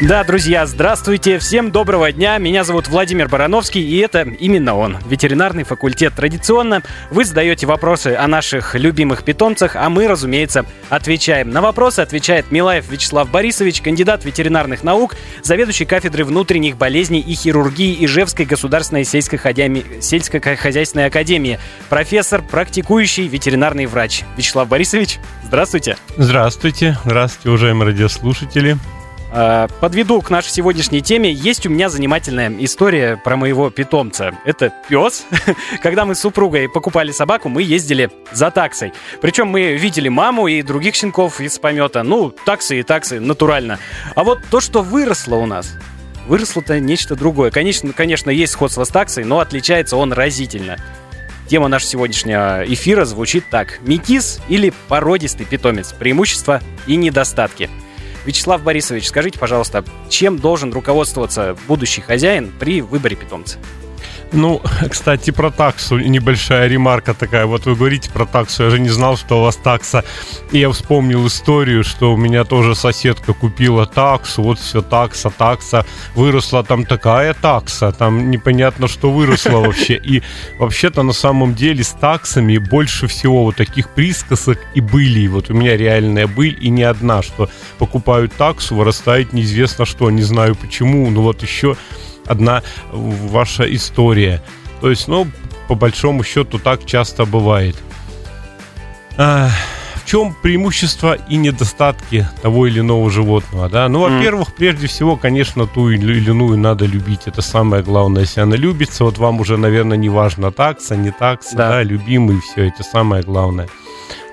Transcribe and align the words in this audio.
Да, 0.00 0.24
друзья, 0.24 0.66
здравствуйте, 0.66 1.38
всем 1.38 1.70
доброго 1.70 2.10
дня. 2.10 2.36
Меня 2.38 2.64
зовут 2.64 2.88
Владимир 2.88 3.28
Барановский, 3.28 3.80
и 3.80 3.96
это 3.98 4.22
именно 4.22 4.74
он, 4.74 4.98
ветеринарный 5.06 5.62
факультет. 5.62 6.14
Традиционно 6.16 6.82
вы 7.10 7.24
задаете 7.24 7.66
вопросы 7.66 8.08
о 8.08 8.26
наших 8.26 8.74
любимых 8.74 9.22
питомцах, 9.22 9.76
а 9.76 9.88
мы, 9.88 10.08
разумеется, 10.08 10.66
отвечаем. 10.90 11.50
На 11.50 11.62
вопросы 11.62 12.00
отвечает 12.00 12.50
Милаев 12.50 12.90
Вячеслав 12.90 13.30
Борисович, 13.30 13.82
кандидат 13.82 14.24
ветеринарных 14.24 14.82
наук, 14.82 15.14
заведующий 15.44 15.84
кафедрой 15.84 16.24
внутренних 16.24 16.76
болезней 16.76 17.20
и 17.20 17.34
хирургии 17.34 18.04
Ижевской 18.04 18.46
государственной 18.46 19.04
сельскохозяйственной 19.04 21.06
академии, 21.06 21.60
профессор, 21.88 22.42
практикующий 22.42 23.28
ветеринарный 23.28 23.86
врач. 23.86 24.24
Вячеслав 24.36 24.68
Борисович, 24.68 25.18
здравствуйте. 25.44 25.96
Здравствуйте, 26.16 26.98
здравствуйте, 27.04 27.48
уважаемые 27.48 27.90
радиослушатели. 27.90 28.76
А, 29.36 29.66
подведу 29.80 30.22
к 30.22 30.30
нашей 30.30 30.50
сегодняшней 30.50 31.02
теме. 31.02 31.32
Есть 31.32 31.66
у 31.66 31.70
меня 31.70 31.88
занимательная 31.88 32.54
история 32.60 33.16
про 33.16 33.36
моего 33.36 33.68
питомца. 33.68 34.30
Это 34.44 34.72
пес. 34.88 35.26
Когда 35.82 36.04
мы 36.04 36.14
с 36.14 36.20
супругой 36.20 36.68
покупали 36.68 37.10
собаку, 37.10 37.48
мы 37.48 37.64
ездили 37.64 38.10
за 38.32 38.52
таксой. 38.52 38.92
Причем 39.20 39.48
мы 39.48 39.74
видели 39.74 40.08
маму 40.08 40.46
и 40.46 40.62
других 40.62 40.94
щенков 40.94 41.40
из 41.40 41.58
помета. 41.58 42.04
Ну, 42.04 42.30
таксы 42.30 42.78
и 42.78 42.84
таксы, 42.84 43.18
натурально. 43.18 43.80
А 44.14 44.22
вот 44.22 44.38
то, 44.52 44.60
что 44.60 44.82
выросло 44.82 45.34
у 45.34 45.46
нас, 45.46 45.74
выросло-то 46.28 46.78
нечто 46.78 47.16
другое. 47.16 47.50
Конечно, 47.50 47.92
конечно, 47.92 48.30
есть 48.30 48.52
сходство 48.52 48.84
с 48.84 48.88
таксой, 48.88 49.24
но 49.24 49.40
отличается 49.40 49.96
он 49.96 50.12
разительно. 50.12 50.76
Тема 51.48 51.66
нашего 51.66 51.90
сегодняшнего 51.90 52.64
эфира 52.64 53.04
звучит 53.04 53.46
так. 53.50 53.80
Метис 53.82 54.40
или 54.48 54.72
породистый 54.86 55.44
питомец? 55.44 55.92
Преимущества 55.92 56.60
и 56.86 56.94
недостатки. 56.94 57.68
Вячеслав 58.26 58.62
Борисович, 58.62 59.08
скажите, 59.08 59.38
пожалуйста, 59.38 59.84
чем 60.08 60.38
должен 60.38 60.72
руководствоваться 60.72 61.56
будущий 61.68 62.00
хозяин 62.00 62.52
при 62.58 62.80
выборе 62.80 63.16
питомца? 63.16 63.58
Ну, 64.34 64.60
кстати, 64.90 65.30
про 65.30 65.50
таксу 65.50 65.98
небольшая 65.98 66.66
ремарка 66.66 67.14
такая. 67.14 67.46
Вот 67.46 67.66
вы 67.66 67.76
говорите 67.76 68.10
про 68.10 68.26
таксу, 68.26 68.64
я 68.64 68.70
же 68.70 68.80
не 68.80 68.88
знал, 68.88 69.16
что 69.16 69.38
у 69.38 69.42
вас 69.42 69.56
такса. 69.56 70.04
И 70.50 70.58
я 70.58 70.70
вспомнил 70.70 71.26
историю, 71.26 71.84
что 71.84 72.12
у 72.12 72.16
меня 72.16 72.44
тоже 72.44 72.74
соседка 72.74 73.32
купила 73.32 73.86
таксу, 73.86 74.42
вот 74.42 74.58
все 74.58 74.82
такса, 74.82 75.30
такса. 75.30 75.86
Выросла 76.14 76.64
там 76.64 76.84
такая 76.84 77.34
такса, 77.34 77.92
там 77.92 78.30
непонятно, 78.30 78.88
что 78.88 79.10
выросло 79.10 79.58
вообще. 79.66 79.94
И 79.94 80.22
вообще-то 80.58 81.02
на 81.02 81.12
самом 81.12 81.54
деле 81.54 81.84
с 81.84 81.92
таксами 81.92 82.58
больше 82.58 83.06
всего 83.06 83.44
вот 83.44 83.56
таких 83.56 83.90
присказок 83.90 84.58
и 84.74 84.80
были. 84.80 85.28
Вот 85.28 85.50
у 85.50 85.54
меня 85.54 85.76
реальная 85.76 86.26
быль 86.26 86.58
и 86.60 86.70
не 86.70 86.82
одна, 86.82 87.22
что 87.22 87.48
покупают 87.78 88.32
таксу, 88.34 88.74
вырастает 88.74 89.32
неизвестно 89.32 89.84
что, 89.84 90.10
не 90.10 90.22
знаю 90.22 90.56
почему, 90.56 91.08
но 91.10 91.22
вот 91.22 91.42
еще 91.42 91.76
одна 92.26 92.62
ваша 92.92 93.64
история. 93.74 94.42
То 94.80 94.90
есть, 94.90 95.08
ну, 95.08 95.26
по 95.68 95.74
большому 95.74 96.24
счету, 96.24 96.58
так 96.58 96.84
часто 96.84 97.24
бывает. 97.24 97.76
А, 99.16 99.50
в 99.94 100.06
чем 100.06 100.34
преимущества 100.42 101.16
и 101.28 101.36
недостатки 101.36 102.28
того 102.42 102.66
или 102.66 102.80
иного 102.80 103.10
животного, 103.10 103.70
да? 103.70 103.88
Ну, 103.88 104.00
во-первых, 104.00 104.54
прежде 104.54 104.86
всего, 104.86 105.16
конечно, 105.16 105.66
ту 105.66 105.90
или 105.90 106.22
иную 106.22 106.58
надо 106.58 106.84
любить. 106.84 107.22
Это 107.26 107.40
самое 107.40 107.82
главное, 107.82 108.22
если 108.22 108.40
она 108.40 108.56
любится. 108.56 109.04
Вот 109.04 109.18
вам 109.18 109.40
уже, 109.40 109.56
наверное, 109.56 109.96
не 109.96 110.10
важно 110.10 110.52
такса, 110.52 110.96
не 110.96 111.10
такса, 111.10 111.56
да, 111.56 111.68
да 111.70 111.82
любимый, 111.82 112.40
все, 112.40 112.68
это 112.68 112.82
самое 112.82 113.22
главное. 113.22 113.68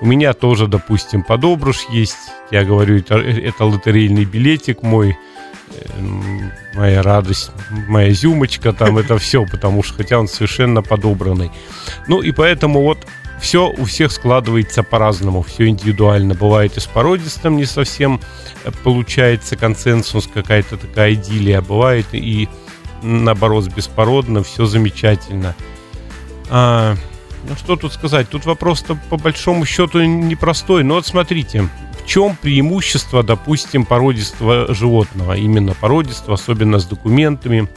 У 0.02 0.06
меня 0.06 0.34
тоже, 0.34 0.66
допустим, 0.66 1.22
подобруш 1.22 1.86
есть. 1.88 2.16
Я 2.50 2.64
говорю, 2.64 2.98
это, 2.98 3.16
это 3.16 3.64
лотерейный 3.64 4.24
билетик 4.24 4.82
мой 4.82 5.16
моя 6.74 7.02
радость, 7.02 7.50
моя 7.88 8.12
зюмочка, 8.12 8.72
там 8.72 8.98
это 8.98 9.18
все, 9.18 9.44
потому 9.44 9.82
что 9.82 9.94
хотя 9.94 10.18
он 10.18 10.28
совершенно 10.28 10.82
подобранный. 10.82 11.50
Ну 12.08 12.20
и 12.20 12.32
поэтому 12.32 12.82
вот 12.82 13.06
все 13.40 13.68
у 13.70 13.84
всех 13.84 14.12
складывается 14.12 14.82
по-разному, 14.82 15.42
все 15.42 15.66
индивидуально. 15.66 16.34
Бывает 16.34 16.76
и 16.76 16.80
с 16.80 16.86
породистым 16.86 17.56
не 17.56 17.64
совсем 17.64 18.20
э, 18.64 18.70
получается 18.84 19.56
консенсус, 19.56 20.28
какая-то 20.32 20.76
такая 20.76 21.14
идиллия. 21.14 21.60
Бывает 21.60 22.06
и 22.12 22.48
наоборот 23.02 23.64
с 23.64 23.68
беспородным, 23.68 24.44
все 24.44 24.64
замечательно. 24.66 25.56
А, 26.50 26.94
ну 27.48 27.56
что 27.56 27.74
тут 27.74 27.92
сказать? 27.92 28.28
Тут 28.28 28.46
вопрос-то 28.46 28.96
по 29.10 29.16
большому 29.16 29.66
счету 29.66 30.00
непростой. 30.02 30.84
Но 30.84 30.94
вот 30.94 31.06
смотрите, 31.06 31.68
в 32.02 32.06
чем 32.06 32.36
преимущество, 32.36 33.22
допустим, 33.22 33.84
породистого 33.84 34.74
животного? 34.74 35.36
Именно 35.36 35.74
породистого, 35.74 36.34
особенно 36.34 36.78
с 36.78 36.84
документами. 36.84 37.68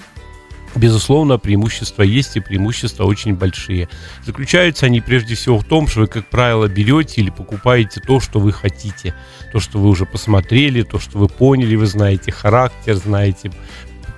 Безусловно, 0.75 1.37
преимущества 1.37 2.03
есть 2.03 2.35
и 2.35 2.41
преимущества 2.41 3.05
очень 3.05 3.35
большие. 3.35 3.87
Заключаются 4.25 4.87
они 4.87 4.99
прежде 4.99 5.35
всего 5.35 5.57
в 5.57 5.63
том, 5.63 5.87
что 5.87 6.01
вы, 6.01 6.07
как 6.07 6.29
правило, 6.29 6.67
берете 6.67 7.21
или 7.21 7.29
покупаете 7.29 8.01
то, 8.01 8.19
что 8.19 8.39
вы 8.39 8.51
хотите. 8.51 9.13
То, 9.53 9.61
что 9.61 9.79
вы 9.79 9.87
уже 9.87 10.05
посмотрели, 10.05 10.81
то, 10.81 10.99
что 10.99 11.17
вы 11.17 11.29
поняли, 11.29 11.75
вы 11.75 11.85
знаете 11.85 12.31
характер, 12.31 12.95
знаете 12.95 13.51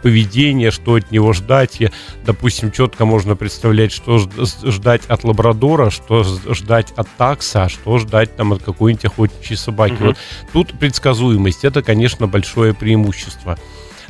поведение, 0.01 0.71
что 0.71 0.95
от 0.95 1.11
него 1.11 1.33
ждать. 1.33 1.81
И, 1.81 1.89
допустим, 2.25 2.71
четко 2.71 3.05
можно 3.05 3.35
представлять, 3.35 3.91
что 3.91 4.17
ждать 4.17 5.05
от 5.07 5.23
лабрадора, 5.23 5.89
что 5.89 6.23
ждать 6.23 6.93
от 6.95 7.07
такса, 7.17 7.63
а 7.63 7.69
что 7.69 7.97
ждать 7.97 8.35
там 8.35 8.53
от 8.53 8.63
какой-нибудь 8.63 9.05
охотничьей 9.05 9.57
собаки. 9.57 9.93
Угу. 9.93 10.05
Вот 10.05 10.17
тут 10.53 10.79
предсказуемость, 10.79 11.65
это, 11.65 11.81
конечно, 11.81 12.27
большое 12.27 12.73
преимущество. 12.73 13.57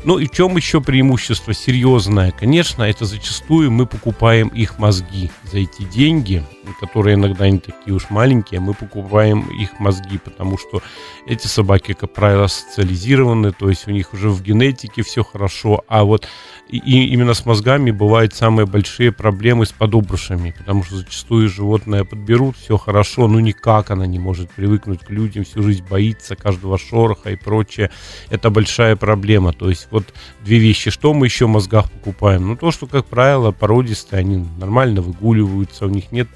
Ну 0.08 0.20
и 0.20 0.26
в 0.26 0.32
чем 0.32 0.56
еще 0.56 0.80
преимущество 0.80 1.54
серьезное? 1.54 2.32
Конечно, 2.32 2.84
это 2.84 3.04
зачастую 3.04 3.72
мы 3.72 3.86
покупаем 3.86 4.48
их 4.48 4.80
мозги 4.80 5.30
за 5.44 5.58
эти 5.58 5.84
деньги, 5.84 6.46
которые 6.80 7.16
иногда 7.16 7.50
не 7.50 7.60
такие 7.60 7.94
уж 7.94 8.10
маленькие, 8.10 8.62
мы 8.62 8.74
покупаем 8.74 9.42
их 9.50 9.82
мозги, 9.82 10.18
потому 10.18 10.58
что 10.58 10.82
эти 11.26 11.48
собаки, 11.48 11.92
как 11.92 12.14
правило, 12.14 12.48
социализированы, 12.48 13.52
то 13.52 13.68
есть 13.68 13.86
у 13.90 13.92
них 13.92 14.14
уже 14.14 14.30
в 14.30 14.42
генетике 14.42 15.04
все 15.04 15.26
хорошо, 15.26 15.84
а 15.90 16.06
вот 16.06 16.26
и 16.70 17.08
именно 17.08 17.34
с 17.34 17.46
мозгами 17.46 17.92
бывают 17.92 18.34
самые 18.34 18.66
большие 18.66 19.14
проблемы 19.14 19.66
с 19.66 19.72
подобрушами, 19.72 20.54
потому 20.58 20.84
что 20.84 20.98
зачастую 20.98 21.48
животное 21.50 22.04
подберут, 22.04 22.58
все 22.58 22.78
хорошо, 22.78 23.28
но 23.28 23.40
никак 23.40 23.90
она 23.90 24.06
не 24.06 24.20
может 24.20 24.52
привыкнуть 24.52 25.00
к 25.00 25.10
людям, 25.10 25.46
всю 25.46 25.64
жизнь 25.64 25.86
боится 25.90 26.36
каждого 26.36 26.78
шороха 26.78 27.32
и 27.32 27.38
прочее. 27.38 27.90
Это 28.30 28.50
большая 28.50 28.98
проблема. 28.98 29.54
То 29.54 29.70
есть 29.70 29.88
вот 29.92 30.14
две 30.44 30.58
вещи. 30.58 30.92
Что 30.92 31.14
мы 31.14 31.28
еще 31.28 31.46
в 31.46 31.50
мозгах 31.50 31.90
покупаем? 31.90 32.48
Ну, 32.48 32.56
то, 32.58 32.72
что, 32.72 32.86
как 32.86 33.06
правило, 33.06 33.52
породистые, 33.52 34.20
они 34.20 34.46
нормально 34.58 35.02
выгуливаются, 35.02 35.86
у 35.86 35.90
них 35.90 36.12
нет 36.12 36.28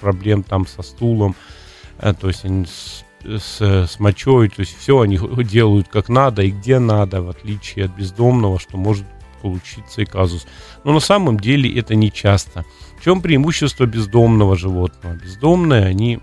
проблем 0.00 0.42
там 0.42 0.66
со 0.66 0.82
стулом, 0.82 1.36
э, 1.98 2.14
то 2.14 2.28
есть 2.28 2.44
они 2.44 2.66
с, 2.66 3.04
с, 3.24 3.60
с 3.60 4.00
мочой, 4.00 4.48
то 4.48 4.60
есть 4.60 4.76
все 4.76 5.00
они 5.00 5.18
делают 5.44 5.88
как 5.88 6.08
надо 6.08 6.42
и 6.42 6.50
где 6.50 6.78
надо, 6.78 7.22
в 7.22 7.30
отличие 7.30 7.86
от 7.86 7.96
бездомного, 7.96 8.58
что 8.58 8.76
может 8.76 9.06
получиться 9.40 10.02
и 10.02 10.04
казус. 10.04 10.46
Но 10.84 10.92
на 10.92 11.00
самом 11.00 11.38
деле 11.38 11.78
это 11.78 11.94
не 11.94 12.12
часто. 12.12 12.64
В 12.98 13.04
чем 13.04 13.20
преимущество 13.20 13.86
бездомного 13.86 14.56
животного? 14.56 15.14
Бездомные, 15.14 15.84
они, 15.84 16.18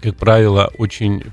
как 0.00 0.16
правило, 0.16 0.70
очень 0.78 1.24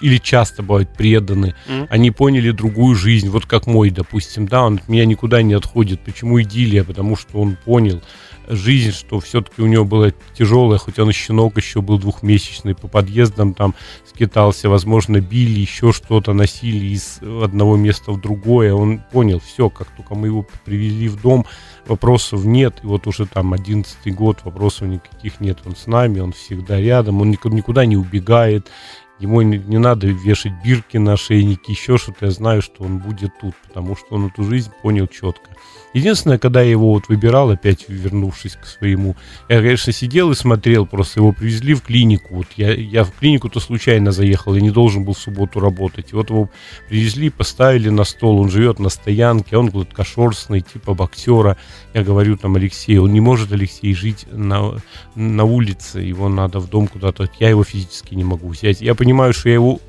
или 0.00 0.18
часто 0.18 0.62
бывают 0.62 0.92
преданы, 0.92 1.54
mm. 1.68 1.86
они 1.90 2.10
поняли 2.10 2.50
другую 2.50 2.96
жизнь, 2.96 3.28
вот 3.28 3.46
как 3.46 3.66
мой, 3.66 3.90
допустим, 3.90 4.48
да, 4.48 4.64
он 4.64 4.76
от 4.76 4.88
меня 4.88 5.04
никуда 5.04 5.42
не 5.42 5.54
отходит. 5.54 6.00
Почему 6.00 6.40
идиллия? 6.42 6.82
Потому 6.82 7.16
что 7.16 7.38
он 7.38 7.56
понял, 7.56 8.02
жизнь, 8.48 8.92
что 8.92 9.20
все-таки 9.20 9.62
у 9.62 9.66
него 9.66 9.84
была 9.84 10.12
тяжелая, 10.34 10.78
хоть 10.78 10.98
он 10.98 11.10
и 11.10 11.12
щенок 11.12 11.56
еще 11.56 11.80
был 11.80 11.98
двухмесячный, 11.98 12.74
по 12.74 12.88
подъездам 12.88 13.54
там 13.54 13.74
скитался, 14.06 14.68
возможно, 14.68 15.20
били, 15.20 15.60
еще 15.60 15.92
что-то 15.92 16.32
носили 16.32 16.86
из 16.86 17.20
одного 17.22 17.76
места 17.76 18.12
в 18.12 18.20
другое. 18.20 18.72
Он 18.74 19.00
понял, 19.12 19.40
все, 19.40 19.70
как 19.70 19.88
только 19.96 20.14
мы 20.14 20.28
его 20.28 20.46
привели 20.64 21.08
в 21.08 21.20
дом, 21.20 21.46
вопросов 21.86 22.44
нет. 22.44 22.80
И 22.82 22.86
вот 22.86 23.06
уже 23.06 23.26
там 23.26 23.52
одиннадцатый 23.52 24.12
год, 24.12 24.38
вопросов 24.44 24.88
никаких 24.88 25.40
нет. 25.40 25.58
Он 25.64 25.76
с 25.76 25.86
нами, 25.86 26.20
он 26.20 26.32
всегда 26.32 26.80
рядом, 26.80 27.20
он 27.20 27.30
никуда 27.30 27.84
не 27.84 27.96
убегает. 27.96 28.70
Ему 29.18 29.40
не, 29.40 29.56
не 29.56 29.78
надо 29.78 30.08
вешать 30.08 30.52
бирки 30.62 30.98
на 30.98 31.16
шейники, 31.16 31.70
еще 31.70 31.96
что-то. 31.96 32.26
Я 32.26 32.30
знаю, 32.30 32.60
что 32.60 32.84
он 32.84 32.98
будет 32.98 33.32
тут, 33.40 33.54
потому 33.66 33.96
что 33.96 34.14
он 34.14 34.26
эту 34.26 34.44
жизнь 34.44 34.70
понял 34.82 35.06
четко. 35.06 35.55
Единственное, 35.94 36.38
когда 36.38 36.60
я 36.60 36.70
его 36.70 36.92
вот 36.92 37.08
выбирал, 37.08 37.50
опять 37.50 37.86
вернувшись 37.88 38.56
к 38.56 38.66
своему, 38.66 39.16
я, 39.48 39.60
конечно, 39.60 39.92
сидел 39.92 40.30
и 40.30 40.34
смотрел, 40.34 40.84
просто 40.84 41.20
его 41.20 41.32
привезли 41.32 41.74
в 41.74 41.82
клинику. 41.82 42.34
Вот 42.34 42.46
я, 42.56 42.74
я 42.74 43.04
в 43.04 43.12
клинику-то 43.12 43.60
случайно 43.60 44.12
заехал, 44.12 44.54
я 44.54 44.60
не 44.60 44.70
должен 44.70 45.04
был 45.04 45.14
в 45.14 45.18
субботу 45.18 45.58
работать. 45.58 46.12
И 46.12 46.16
вот 46.16 46.28
его 46.28 46.50
привезли, 46.88 47.30
поставили 47.30 47.88
на 47.88 48.04
стол, 48.04 48.40
он 48.40 48.50
живет 48.50 48.78
на 48.78 48.90
стоянке, 48.90 49.56
он 49.56 49.70
гладкошерстный, 49.70 50.60
типа 50.60 50.94
боксера. 50.94 51.56
Я 51.94 52.04
говорю 52.04 52.36
там 52.36 52.56
Алексей, 52.56 52.98
он 52.98 53.12
не 53.12 53.20
может, 53.20 53.52
Алексей, 53.52 53.94
жить 53.94 54.26
на, 54.30 54.82
на 55.14 55.44
улице, 55.44 56.00
его 56.00 56.28
надо 56.28 56.58
в 56.58 56.68
дом 56.68 56.88
куда-то. 56.88 57.30
Я 57.40 57.48
его 57.48 57.64
физически 57.64 58.14
не 58.14 58.24
могу 58.24 58.48
взять. 58.48 58.82
Я 58.82 58.94
понимаю, 58.94 59.32
что 59.32 59.48
я 59.48 59.54
его 59.54 59.80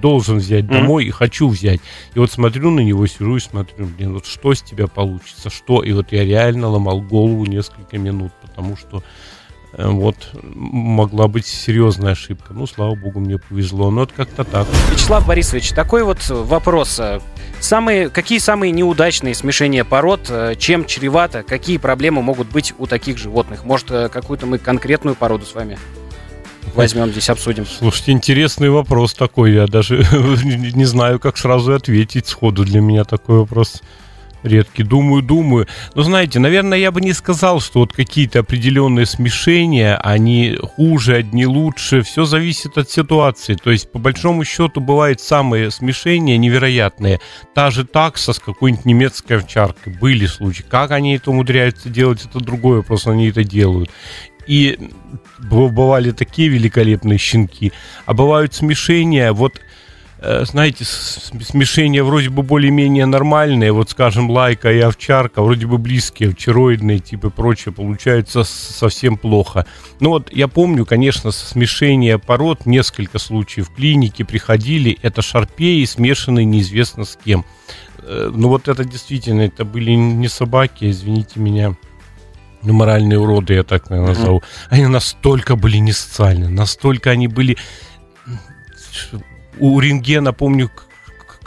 должен 0.00 0.38
взять 0.38 0.66
домой 0.66 1.04
mm-hmm. 1.04 1.08
и 1.08 1.10
хочу 1.10 1.48
взять. 1.48 1.80
И 2.14 2.18
вот 2.18 2.30
смотрю 2.30 2.70
на 2.70 2.80
него, 2.80 3.06
сижу 3.06 3.36
и 3.36 3.40
смотрю, 3.40 3.86
блин, 3.86 4.14
вот 4.14 4.26
что 4.26 4.54
с 4.54 4.62
тебя 4.62 4.86
получится, 4.86 5.50
что? 5.50 5.82
И 5.82 5.92
вот 5.92 6.12
я 6.12 6.24
реально 6.24 6.68
ломал 6.68 7.00
голову 7.00 7.44
несколько 7.46 7.98
минут, 7.98 8.32
потому 8.42 8.76
что 8.76 9.02
э, 9.72 9.88
вот 9.88 10.16
могла 10.42 11.28
быть 11.28 11.46
серьезная 11.46 12.12
ошибка. 12.12 12.52
Ну, 12.52 12.66
слава 12.66 12.94
богу, 12.94 13.20
мне 13.20 13.38
повезло. 13.38 13.90
Но 13.90 14.02
это 14.04 14.14
как-то 14.14 14.44
так. 14.44 14.66
Вячеслав 14.90 15.26
Борисович, 15.26 15.70
такой 15.70 16.02
вот 16.02 16.18
вопрос. 16.28 17.00
Самые, 17.60 18.08
какие 18.10 18.38
самые 18.38 18.72
неудачные 18.72 19.34
смешения 19.34 19.84
пород, 19.84 20.26
э, 20.30 20.56
чем 20.58 20.84
чревато, 20.84 21.44
какие 21.44 21.78
проблемы 21.78 22.22
могут 22.22 22.48
быть 22.50 22.74
у 22.78 22.86
таких 22.86 23.18
животных? 23.18 23.64
Может, 23.64 23.90
э, 23.92 24.08
какую-то 24.08 24.46
мы 24.46 24.58
конкретную 24.58 25.14
породу 25.14 25.44
с 25.46 25.54
вами 25.54 25.78
возьмем 26.74 27.10
здесь, 27.10 27.30
обсудим. 27.30 27.66
Слушайте, 27.66 28.12
интересный 28.12 28.70
вопрос 28.70 29.14
такой. 29.14 29.52
Я 29.52 29.66
даже 29.66 29.98
не 30.44 30.84
знаю, 30.84 31.18
как 31.18 31.36
сразу 31.36 31.74
ответить 31.74 32.26
сходу. 32.26 32.64
Для 32.64 32.80
меня 32.80 33.04
такой 33.04 33.38
вопрос 33.38 33.82
редкий. 34.42 34.82
Думаю, 34.82 35.22
думаю. 35.22 35.66
Но 35.94 36.02
знаете, 36.02 36.38
наверное, 36.38 36.78
я 36.78 36.90
бы 36.90 37.00
не 37.00 37.12
сказал, 37.12 37.60
что 37.60 37.80
вот 37.80 37.92
какие-то 37.92 38.40
определенные 38.40 39.06
смешения, 39.06 39.96
они 39.96 40.58
хуже, 40.76 41.16
одни 41.16 41.46
лучше. 41.46 42.02
Все 42.02 42.24
зависит 42.24 42.78
от 42.78 42.90
ситуации. 42.90 43.54
То 43.54 43.70
есть, 43.70 43.90
по 43.90 43.98
большому 43.98 44.44
счету, 44.44 44.80
бывают 44.80 45.20
самые 45.20 45.70
смешения 45.70 46.36
невероятные. 46.36 47.20
Та 47.54 47.70
же 47.70 47.84
такса 47.84 48.32
с 48.32 48.38
какой-нибудь 48.38 48.84
немецкой 48.84 49.38
овчаркой. 49.38 49.94
Были 49.94 50.26
случаи. 50.26 50.64
Как 50.68 50.90
они 50.90 51.16
это 51.16 51.30
умудряются 51.30 51.88
делать, 51.88 52.24
это 52.24 52.40
другой 52.40 52.78
вопрос. 52.78 53.06
Они 53.06 53.28
это 53.28 53.44
делают. 53.44 53.90
И 54.46 54.78
бывали 55.38 56.12
такие 56.12 56.48
великолепные 56.48 57.18
щенки, 57.18 57.72
а 58.06 58.14
бывают 58.14 58.54
смешения, 58.54 59.32
вот 59.32 59.60
э, 60.18 60.44
знаете, 60.44 60.84
смешения 60.84 62.02
вроде 62.04 62.30
бы 62.30 62.42
более-менее 62.42 63.06
нормальные, 63.06 63.72
вот, 63.72 63.90
скажем, 63.90 64.30
лайка 64.30 64.72
и 64.72 64.80
овчарка, 64.80 65.42
вроде 65.42 65.66
бы 65.66 65.78
близкие, 65.78 66.30
овчароидные 66.30 67.00
типы 67.00 67.28
и 67.28 67.30
прочее, 67.30 67.74
получаются 67.74 68.44
совсем 68.44 69.16
плохо. 69.16 69.66
Ну 70.00 70.10
вот, 70.10 70.32
я 70.32 70.48
помню, 70.48 70.86
конечно, 70.86 71.32
смешение 71.32 72.18
пород, 72.18 72.66
несколько 72.66 73.18
случаев 73.18 73.68
в 73.68 73.74
клинике 73.74 74.24
приходили, 74.24 74.98
это 75.02 75.22
шарпеи, 75.22 75.84
смешанные 75.84 76.44
неизвестно 76.44 77.04
с 77.04 77.18
кем. 77.22 77.44
Э, 77.98 78.30
ну 78.32 78.48
вот 78.48 78.68
это 78.68 78.84
действительно, 78.84 79.42
это 79.42 79.64
были 79.64 79.92
не 79.92 80.28
собаки, 80.28 80.90
извините 80.90 81.40
меня, 81.40 81.76
ну, 82.62 82.72
моральные 82.72 83.18
уроды, 83.18 83.54
я 83.54 83.62
так, 83.62 83.90
наверное, 83.90 84.14
назову, 84.14 84.38
mm-hmm. 84.38 84.66
они 84.70 84.86
настолько 84.86 85.56
были 85.56 85.78
не 85.78 85.92
социальны, 85.92 86.48
настолько 86.48 87.10
они 87.10 87.28
были... 87.28 87.56
У 89.58 89.78
рентгена, 89.80 90.32
помню, 90.32 90.70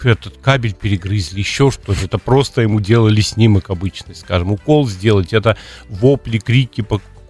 этот 0.03 0.38
кабель 0.38 0.73
перегрызли, 0.73 1.39
еще 1.39 1.71
что-то. 1.71 2.06
Это 2.06 2.17
просто 2.17 2.62
ему 2.62 2.79
делали 2.79 3.21
снимок 3.21 3.69
обычный, 3.69 4.15
скажем. 4.15 4.51
Укол 4.51 4.88
сделать, 4.88 5.33
это 5.33 5.57
вопли, 5.89 6.38
крики, 6.38 6.85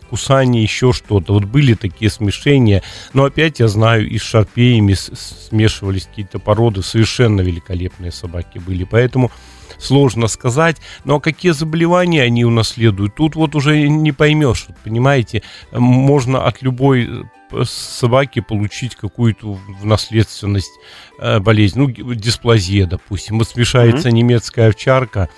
кусание, 0.10 0.64
еще 0.64 0.94
что-то. 0.94 1.34
Вот 1.34 1.46
были 1.46 1.74
такие 1.74 2.12
смешения. 2.12 2.84
Но 3.14 3.26
опять 3.26 3.60
я 3.60 3.68
знаю, 3.68 4.08
и 4.08 4.18
с 4.18 4.22
шарпеями 4.22 4.94
смешивались 4.94 6.06
какие-то 6.06 6.40
породы. 6.40 6.84
Совершенно 6.84 7.42
великолепные 7.42 8.12
собаки 8.12 8.60
были. 8.60 8.84
Поэтому 8.84 9.32
сложно 9.78 10.28
сказать. 10.28 10.78
А 11.06 11.20
какие 11.20 11.52
заболевания 11.52 12.24
они 12.24 12.46
унаследуют, 12.46 13.16
тут 13.16 13.36
вот 13.36 13.56
уже 13.56 13.88
не 13.88 14.12
поймешь, 14.12 14.68
понимаете. 14.84 15.44
Можно 15.72 16.46
от 16.46 16.62
любой 16.62 17.26
э, 17.52 17.64
собаки 17.64 18.42
получить 18.42 18.96
какую-то 18.96 19.54
в 19.54 19.86
наследственность 19.86 20.72
э, 21.20 21.40
болезнь. 21.40 21.80
Ну, 21.80 21.90
дисплазия, 21.90 22.86
допустим. 22.86 23.40
Вот 23.40 23.48
смешается 23.48 24.10
mm-hmm. 24.10 24.14
немецкая 24.14 24.70
овчарка 24.70 25.30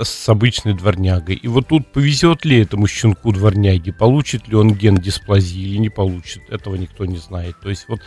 с 0.00 0.28
обычной 0.28 0.74
дворнягой. 0.74 1.34
И 1.34 1.48
вот 1.48 1.68
тут 1.68 1.90
повезет 1.92 2.44
ли 2.44 2.60
этому 2.60 2.86
щенку 2.86 3.32
дворняги, 3.32 3.90
получит 3.90 4.48
ли 4.48 4.54
он 4.54 4.74
ген 4.74 4.96
дисплазии 4.96 5.60
или 5.60 5.78
не 5.78 5.88
получит, 5.88 6.48
этого 6.50 6.76
никто 6.76 7.04
не 7.04 7.16
знает. 7.16 7.56
То 7.60 7.68
есть 7.68 7.86
вот 7.88 8.00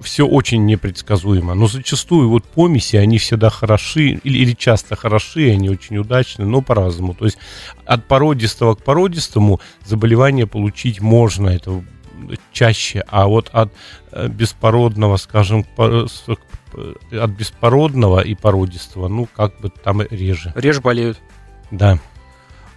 все 0.00 0.26
очень 0.26 0.64
непредсказуемо. 0.66 1.54
Но 1.54 1.66
зачастую 1.66 2.28
вот 2.28 2.44
помеси, 2.44 2.96
они 2.96 3.18
всегда 3.18 3.50
хороши, 3.50 4.20
или, 4.24 4.38
или 4.38 4.52
часто 4.52 4.96
хороши, 4.96 5.50
они 5.50 5.70
очень 5.70 5.98
удачны, 5.98 6.44
но 6.44 6.62
по-разному. 6.62 7.14
То 7.14 7.24
есть 7.24 7.38
от 7.84 8.06
породистого 8.06 8.74
к 8.74 8.82
породистому 8.82 9.60
заболевание 9.84 10.46
получить 10.46 11.00
можно, 11.00 11.48
это 11.48 11.84
чаще, 12.52 13.04
а 13.08 13.26
вот 13.26 13.50
от 13.52 13.72
э, 14.12 14.28
беспородного, 14.28 15.16
скажем, 15.16 15.66
от 15.76 17.30
беспородного 17.30 18.20
и 18.20 18.34
породистого, 18.34 19.08
ну, 19.08 19.28
как 19.34 19.60
бы 19.60 19.70
там 19.70 20.02
реже. 20.02 20.52
Реже 20.54 20.80
болеют. 20.80 21.20
Да. 21.70 21.98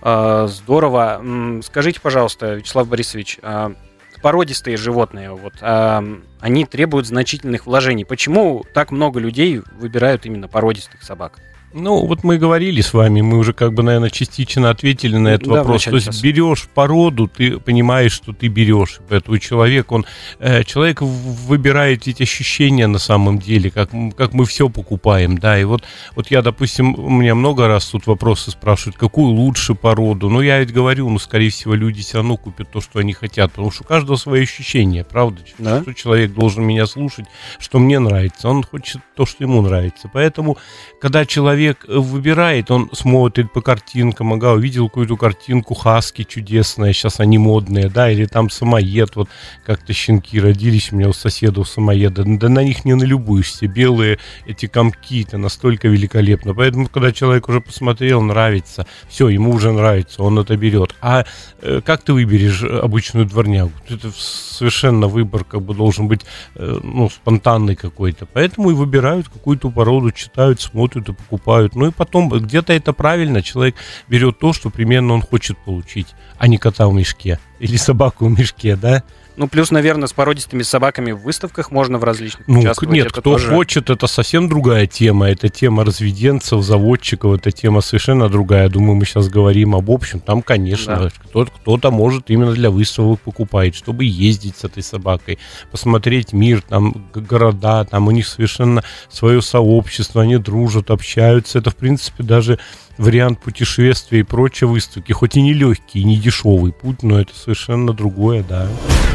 А, 0.01 0.47
здорово. 0.47 1.21
Скажите, 1.63 1.99
пожалуйста, 2.01 2.55
Вячеслав 2.55 2.87
Борисович, 2.87 3.39
а 3.41 3.73
породистые 4.21 4.77
животные, 4.77 5.31
вот, 5.31 5.53
а, 5.61 6.03
они 6.39 6.65
требуют 6.65 7.07
значительных 7.07 7.65
вложений. 7.65 8.05
Почему 8.05 8.63
так 8.73 8.91
много 8.91 9.19
людей 9.19 9.61
выбирают 9.79 10.25
именно 10.25 10.47
породистых 10.47 11.03
собак? 11.03 11.39
Ну, 11.73 12.05
вот 12.05 12.23
мы 12.23 12.37
говорили 12.37 12.79
с 12.79 12.93
вами, 12.93 13.19
мы 13.19 13.37
уже 13.37 13.51
как 13.51 13.73
бы, 13.73 13.83
наверное, 13.83 14.09
частично 14.09 14.69
ответили 14.69 15.17
на 15.17 15.29
этот 15.29 15.49
да, 15.49 15.55
вопрос. 15.55 15.83
То 15.83 15.95
есть 15.95 16.05
сейчас. 16.07 16.21
берешь 16.21 16.67
породу, 16.73 17.27
ты 17.27 17.59
понимаешь, 17.59 18.13
что 18.13 18.31
ты 18.31 18.47
берешь. 18.47 18.99
Поэтому 19.09 19.37
человек, 19.37 19.91
он, 19.91 20.05
э, 20.39 20.63
человек 20.63 21.01
выбирает 21.01 22.07
эти 22.07 22.23
ощущения 22.23 22.87
на 22.87 22.99
самом 22.99 23.39
деле, 23.39 23.69
как, 23.69 23.89
как 24.15 24.33
мы 24.33 24.45
все 24.45 24.69
покупаем, 24.69 25.37
да. 25.37 25.59
И 25.59 25.65
вот, 25.65 25.83
вот 26.15 26.31
я, 26.31 26.41
допустим, 26.41 26.97
у 26.97 27.09
меня 27.09 27.35
много 27.35 27.67
раз 27.67 27.85
тут 27.87 28.07
вопросы 28.07 28.49
спрашивают, 28.51 28.95
какую 28.95 29.27
лучше 29.27 29.75
породу. 29.75 30.29
Ну, 30.29 30.39
я 30.39 30.59
ведь 30.59 30.71
говорю, 30.71 31.09
ну, 31.09 31.19
скорее 31.19 31.49
всего, 31.49 31.73
люди 31.73 32.01
все 32.01 32.19
равно 32.19 32.37
купят 32.37 32.71
то, 32.71 32.79
что 32.79 32.99
они 32.99 33.11
хотят, 33.11 33.51
потому 33.51 33.71
что 33.71 33.83
у 33.83 33.87
каждого 33.87 34.15
свои 34.15 34.43
ощущения, 34.43 35.03
правда? 35.03 35.41
Да? 35.57 35.81
Что 35.81 35.93
человек 35.93 36.33
должен 36.33 36.63
меня 36.63 36.85
слушать, 36.87 37.25
что 37.59 37.77
мне 37.79 37.99
нравится. 37.99 38.47
Он 38.47 38.63
хочет 38.63 39.01
то, 39.17 39.25
что 39.25 39.43
ему 39.43 39.61
нравится. 39.61 40.09
Поэтому, 40.13 40.57
когда 41.01 41.25
человек 41.25 41.56
человек 41.57 41.85
выбирает, 41.87 42.69
он 42.69 42.89
смотрит 42.93 43.51
по 43.51 43.61
картинкам, 43.61 44.33
ага, 44.33 44.53
увидел 44.53 44.89
какую-то 44.89 45.17
картинку 45.17 45.73
хаски 45.73 46.23
чудесная, 46.23 46.93
сейчас 46.93 47.19
они 47.19 47.39
модные, 47.39 47.89
да, 47.89 48.11
или 48.11 48.25
там 48.25 48.51
самоед, 48.51 49.15
вот 49.15 49.27
как-то 49.65 49.91
щенки 49.91 50.39
родились 50.39 50.91
у 50.91 50.97
меня 50.97 51.09
у 51.09 51.13
соседов 51.13 51.67
самоеда, 51.67 52.23
да 52.25 52.49
на 52.49 52.63
них 52.63 52.85
не 52.85 52.93
налюбуешься, 52.93 53.67
белые 53.67 54.19
эти 54.45 54.67
комки, 54.67 55.23
это 55.23 55.39
настолько 55.39 55.87
великолепно, 55.87 56.53
поэтому, 56.53 56.87
когда 56.89 57.11
человек 57.11 57.49
уже 57.49 57.59
посмотрел, 57.59 58.21
нравится, 58.21 58.85
все, 59.09 59.27
ему 59.29 59.51
уже 59.51 59.71
нравится, 59.71 60.21
он 60.21 60.37
это 60.37 60.55
берет. 60.57 60.95
А 61.01 61.25
э, 61.61 61.81
как 61.83 62.03
ты 62.03 62.13
выберешь 62.13 62.63
обычную 62.63 63.25
дворнягу? 63.25 63.71
Это 63.89 64.11
совершенно 64.11 65.07
выбор 65.07 65.43
как 65.43 65.63
бы 65.63 65.73
должен 65.73 66.07
быть, 66.07 66.21
э, 66.53 66.79
ну, 66.83 67.09
спонтанный 67.09 67.75
какой-то, 67.75 68.27
поэтому 68.31 68.69
и 68.69 68.73
выбирают 68.75 69.27
какую-то 69.27 69.71
породу, 69.71 70.11
читают, 70.11 70.61
смотрят 70.61 71.09
и 71.09 71.13
покупают 71.13 71.46
покупают. 71.47 71.75
Ну 71.75 71.87
и 71.87 71.91
потом 71.91 72.29
где-то 72.29 72.73
это 72.73 72.93
правильно, 72.93 73.41
человек 73.41 73.75
берет 74.07 74.39
то, 74.39 74.53
что 74.53 74.69
примерно 74.69 75.13
он 75.13 75.21
хочет 75.21 75.57
получить, 75.57 76.07
а 76.37 76.47
не 76.47 76.57
кота 76.57 76.87
в 76.87 76.93
мешке 76.93 77.39
или 77.59 77.77
собаку 77.77 78.25
в 78.27 78.37
мешке, 78.37 78.75
да? 78.75 79.03
Ну, 79.37 79.47
плюс, 79.47 79.69
наверное, 79.69 80.07
с 80.07 80.13
породистыми 80.13 80.63
собаками 80.63 81.11
в 81.11 81.19
выставках 81.19 81.69
можно 81.69 81.99
в 81.99 82.03
различных 82.03 82.47
ну, 82.47 82.59
участвовать. 82.59 82.91
Нет, 82.91 83.05
это 83.05 83.21
кто 83.21 83.33
тоже... 83.33 83.49
хочет, 83.49 83.91
это 83.91 84.07
совсем 84.07 84.49
другая 84.49 84.87
тема. 84.87 85.29
Это 85.29 85.47
тема 85.47 85.85
разведенцев, 85.85 86.63
заводчиков, 86.63 87.35
это 87.35 87.51
тема 87.51 87.81
совершенно 87.81 88.29
другая. 88.29 88.67
Думаю, 88.67 88.95
мы 88.95 89.05
сейчас 89.05 89.29
говорим 89.29 89.75
об 89.75 89.91
общем. 89.91 90.21
Там, 90.21 90.41
конечно, 90.41 90.97
да. 90.97 91.09
кто-то, 91.29 91.51
кто-то 91.51 91.91
может 91.91 92.31
именно 92.31 92.51
для 92.51 92.71
выставок 92.71 93.21
покупать, 93.21 93.75
чтобы 93.75 94.05
ездить 94.05 94.57
с 94.57 94.63
этой 94.63 94.81
собакой, 94.81 95.37
посмотреть 95.71 96.33
мир, 96.33 96.63
там, 96.67 97.07
города, 97.13 97.85
там 97.85 98.07
у 98.07 98.11
них 98.11 98.27
совершенно 98.27 98.83
свое 99.07 99.43
сообщество, 99.43 100.23
они 100.23 100.37
дружат, 100.37 100.89
общаются. 100.89 101.59
Это, 101.59 101.69
в 101.69 101.75
принципе, 101.75 102.23
даже 102.23 102.57
вариант 102.97 103.39
путешествия 103.39 104.19
и 104.19 104.23
прочие 104.23 104.67
выставки, 104.67 105.11
хоть 105.11 105.35
и 105.37 105.41
не 105.41 105.53
легкий, 105.53 105.99
и 105.99 106.03
не 106.03 106.17
дешевый 106.17 106.71
путь, 106.71 107.03
но 107.03 107.19
это 107.19 107.35
совершенно 107.35 107.93
другое, 107.93 108.43
да. 108.47 108.67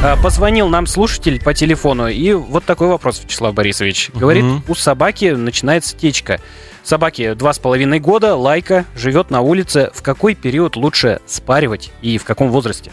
А, 0.03 0.17
позвонил 0.17 0.69
нам 0.69 0.87
слушатель 0.87 1.43
по 1.43 1.55
телефону, 1.55 2.09
и 2.09 2.33
вот 2.33 2.65
такой 2.65 2.89
вопрос, 2.89 3.23
Вячеслав 3.23 3.55
Борисович. 3.55 4.11
Говорит, 4.15 4.45
угу. 4.45 4.63
у 4.69 4.75
собаки 4.75 5.27
начинается 5.27 5.97
течка. 5.97 6.41
Собаке 6.83 7.35
два 7.35 7.53
с 7.53 7.59
половиной 7.59 8.01
года, 8.01 8.35
лайка, 8.35 8.85
живет 8.97 9.31
на 9.31 9.41
улице. 9.41 9.91
В 9.95 10.03
какой 10.03 10.35
период 10.35 10.77
лучше 10.77 11.21
спаривать 11.27 11.93
и 12.03 12.19
в 12.19 12.25
каком 12.25 12.51
возрасте? 12.51 12.91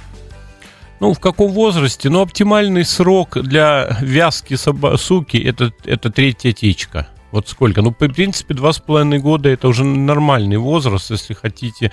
Ну, 0.99 1.13
в 1.13 1.19
каком 1.19 1.51
возрасте? 1.51 2.09
Ну, 2.09 2.21
оптимальный 2.21 2.85
срок 2.85 3.41
для 3.41 3.97
вязки 4.01 4.55
соба- 4.55 4.97
суки 4.97 5.37
это, 5.37 5.71
это 5.85 6.11
третья 6.11 6.51
течка. 6.51 7.07
Вот 7.31 7.47
сколько? 7.47 7.81
Ну, 7.81 7.91
в 7.91 7.93
принципе, 7.93 8.53
два 8.53 8.73
с 8.73 8.79
половиной 8.79 9.19
года 9.19 9.49
это 9.49 9.67
уже 9.67 9.83
нормальный 9.83 10.57
возраст. 10.57 11.11
Если 11.11 11.33
хотите, 11.33 11.91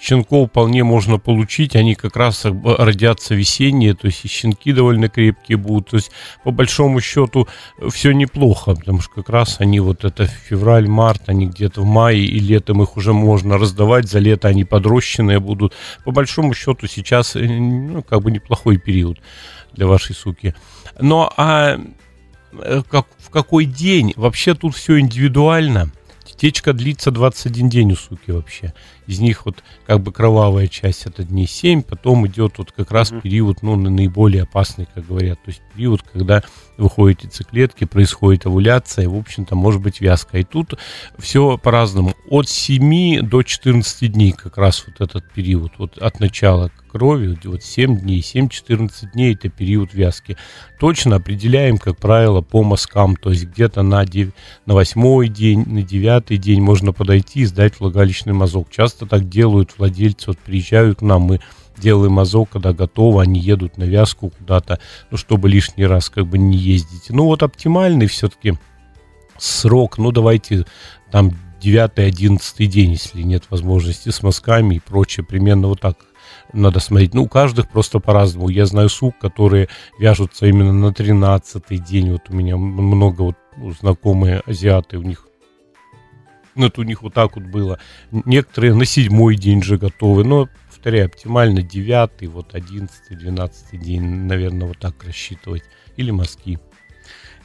щенков 0.00 0.50
вполне 0.50 0.84
можно 0.84 1.18
получить. 1.18 1.74
Они 1.76 1.94
как 1.94 2.16
раз 2.16 2.44
родятся 2.44 3.34
весенние, 3.34 3.94
то 3.94 4.06
есть 4.06 4.24
и 4.24 4.28
щенки 4.28 4.72
довольно 4.72 5.08
крепкие 5.08 5.56
будут. 5.56 5.90
То 5.90 5.96
есть, 5.96 6.10
по 6.44 6.50
большому 6.50 7.00
счету, 7.00 7.48
все 7.90 8.12
неплохо, 8.12 8.74
потому 8.74 9.00
что 9.00 9.14
как 9.14 9.30
раз 9.30 9.56
они 9.60 9.80
вот 9.80 10.04
это 10.04 10.26
февраль, 10.26 10.88
март, 10.88 11.28
они 11.28 11.46
где-то 11.46 11.80
в 11.80 11.86
мае 11.86 12.24
и 12.24 12.38
летом 12.38 12.82
их 12.82 12.96
уже 12.96 13.12
можно 13.12 13.58
раздавать. 13.58 14.08
За 14.08 14.18
лето 14.18 14.48
они 14.48 14.64
подрощенные 14.64 15.40
будут. 15.40 15.74
По 16.04 16.10
большому 16.10 16.54
счету, 16.54 16.86
сейчас, 16.86 17.36
э, 17.36 17.46
ну, 17.46 18.02
как 18.02 18.22
бы 18.22 18.30
неплохой 18.30 18.78
период 18.78 19.18
для 19.72 19.86
вашей 19.86 20.14
суки. 20.14 20.54
Но 21.00 21.32
а 21.36 21.64
Э, 21.64 21.78
как, 22.88 23.06
в 23.18 23.30
какой 23.30 23.64
день. 23.64 24.12
Вообще 24.16 24.54
тут 24.54 24.74
все 24.74 24.98
индивидуально. 24.98 25.90
Течка 26.36 26.72
длится 26.72 27.10
21 27.10 27.68
день 27.68 27.92
у 27.92 27.96
суки 27.96 28.30
вообще. 28.30 28.74
Из 29.06 29.20
них 29.20 29.46
вот 29.46 29.62
как 29.86 30.00
бы 30.00 30.12
кровавая 30.12 30.66
часть 30.66 31.06
это 31.06 31.24
дней 31.24 31.46
7, 31.46 31.82
потом 31.82 32.26
идет 32.26 32.58
вот 32.58 32.72
как 32.72 32.90
раз 32.90 33.12
период, 33.22 33.62
ну, 33.62 33.76
наиболее 33.76 34.44
опасный, 34.44 34.86
как 34.94 35.06
говорят. 35.06 35.42
То 35.44 35.50
есть 35.50 35.62
период, 35.74 36.02
когда 36.02 36.42
выходят 36.76 37.22
яйцеклетки, 37.22 37.84
происходит 37.84 38.46
овуляция, 38.46 39.04
и, 39.04 39.08
в 39.08 39.16
общем-то, 39.16 39.54
может 39.54 39.80
быть 39.80 40.00
вязка. 40.00 40.38
И 40.38 40.44
тут 40.44 40.78
все 41.18 41.58
по-разному. 41.58 42.14
От 42.28 42.48
7 42.48 43.20
до 43.20 43.42
14 43.42 44.12
дней 44.12 44.32
как 44.32 44.58
раз 44.58 44.84
вот 44.86 45.00
этот 45.00 45.30
период, 45.32 45.72
вот 45.78 45.98
от 45.98 46.20
начала 46.20 46.70
крови, 46.94 47.36
вот 47.44 47.64
7 47.64 47.98
дней, 47.98 48.20
7-14 48.20 49.12
дней 49.12 49.34
это 49.34 49.48
период 49.48 49.92
вязки. 49.94 50.36
Точно 50.78 51.16
определяем, 51.16 51.76
как 51.76 51.98
правило, 51.98 52.40
по 52.40 52.62
мазкам, 52.62 53.16
то 53.16 53.30
есть 53.30 53.46
где-то 53.46 53.82
на, 53.82 54.06
9, 54.06 54.32
на 54.66 54.74
8 54.74 55.26
день, 55.32 55.64
на 55.66 55.82
9 55.82 56.40
день 56.40 56.60
можно 56.60 56.92
подойти 56.92 57.40
и 57.40 57.46
сдать 57.46 57.80
влагалищный 57.80 58.32
мазок. 58.32 58.70
Часто 58.70 58.93
так 58.94 59.28
делают 59.28 59.76
владельцы, 59.76 60.28
вот 60.28 60.38
приезжают 60.38 60.98
к 60.98 61.02
нам, 61.02 61.22
мы 61.22 61.40
делаем 61.76 62.12
мазок, 62.12 62.50
когда 62.50 62.72
готово, 62.72 63.22
они 63.22 63.40
едут 63.40 63.76
на 63.78 63.84
вязку 63.84 64.30
куда-то, 64.30 64.78
ну, 65.10 65.16
чтобы 65.16 65.48
лишний 65.48 65.86
раз 65.86 66.08
как 66.08 66.26
бы 66.26 66.38
не 66.38 66.56
ездить. 66.56 67.10
Ну, 67.10 67.24
вот 67.24 67.42
оптимальный 67.42 68.06
все-таки 68.06 68.54
срок, 69.38 69.98
ну, 69.98 70.12
давайте 70.12 70.64
там 71.10 71.32
9-11 71.60 72.66
день, 72.66 72.92
если 72.92 73.22
нет 73.22 73.44
возможности 73.50 74.10
с 74.10 74.22
мазками 74.22 74.76
и 74.76 74.80
прочее, 74.80 75.24
примерно 75.24 75.68
вот 75.68 75.80
так 75.80 75.96
надо 76.52 76.80
смотреть. 76.80 77.14
Ну, 77.14 77.24
у 77.24 77.28
каждых 77.28 77.68
просто 77.68 77.98
по-разному. 78.00 78.48
Я 78.48 78.66
знаю 78.66 78.88
сук, 78.88 79.18
которые 79.18 79.68
вяжутся 79.98 80.46
именно 80.46 80.72
на 80.72 80.88
13-й 80.88 81.78
день. 81.78 82.12
Вот 82.12 82.22
у 82.28 82.34
меня 82.34 82.56
много 82.56 83.22
вот 83.22 83.36
знакомые 83.80 84.42
азиаты, 84.46 84.98
у 84.98 85.02
них 85.02 85.26
ну, 86.54 86.66
это 86.66 86.80
у 86.80 86.84
них 86.84 87.02
вот 87.02 87.14
так 87.14 87.36
вот 87.36 87.44
было. 87.44 87.78
Некоторые 88.10 88.74
на 88.74 88.84
седьмой 88.84 89.36
день 89.36 89.62
же 89.62 89.78
готовы. 89.78 90.24
Но 90.24 90.48
повторяю, 90.68 91.06
оптимально 91.06 91.62
9, 91.62 92.28
вот 92.28 92.54
11, 92.54 93.18
12 93.18 93.80
день, 93.80 94.02
наверное, 94.02 94.68
вот 94.68 94.78
так 94.78 95.02
рассчитывать. 95.04 95.64
Или 95.96 96.10
мазки. 96.10 96.58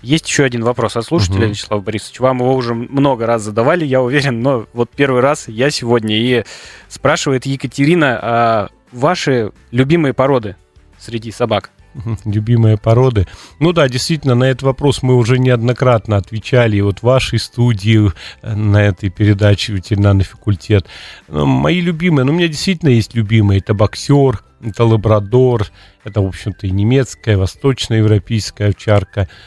Есть 0.01 0.27
еще 0.27 0.43
один 0.43 0.63
вопрос 0.63 0.95
от 0.95 1.05
слушателя, 1.05 1.41
угу. 1.41 1.49
Вячеслав 1.49 1.83
Борисович. 1.83 2.19
Вам 2.19 2.39
его 2.39 2.55
уже 2.55 2.73
много 2.73 3.25
раз 3.25 3.41
задавали, 3.41 3.85
я 3.85 4.01
уверен, 4.01 4.41
но 4.41 4.65
вот 4.73 4.89
первый 4.95 5.21
раз 5.21 5.47
я 5.47 5.69
сегодня. 5.71 6.15
И 6.15 6.43
спрашивает 6.87 7.45
Екатерина, 7.45 8.19
а 8.21 8.69
ваши 8.91 9.51
любимые 9.71 10.13
породы 10.13 10.55
среди 10.97 11.31
собак? 11.31 11.71
любимые 12.25 12.77
породы. 12.77 13.27
Ну 13.59 13.73
да, 13.73 13.87
действительно, 13.87 14.35
на 14.35 14.45
этот 14.45 14.63
вопрос 14.63 15.01
мы 15.01 15.15
уже 15.15 15.39
неоднократно 15.39 16.17
отвечали 16.17 16.77
и 16.77 16.81
вот 16.81 16.99
в 16.99 17.03
вашей 17.03 17.39
студии 17.39 18.11
э, 18.41 18.55
на 18.55 18.83
этой 18.83 19.09
передаче 19.09 19.73
«Ветеринарный 19.73 20.25
факультет». 20.25 20.85
Ну, 21.27 21.45
мои 21.45 21.81
любимые, 21.81 22.25
ну 22.25 22.31
у 22.31 22.35
меня 22.35 22.47
действительно 22.47 22.89
есть 22.89 23.15
любимые. 23.15 23.59
Это 23.59 23.73
боксер, 23.73 24.43
это 24.61 24.83
лабрадор, 24.83 25.67
это, 26.03 26.21
в 26.21 26.27
общем-то, 26.27 26.67
и 26.67 26.71
немецкая, 26.71 27.37
восточноевропейская 27.37 28.69
овчарка– 28.69 29.27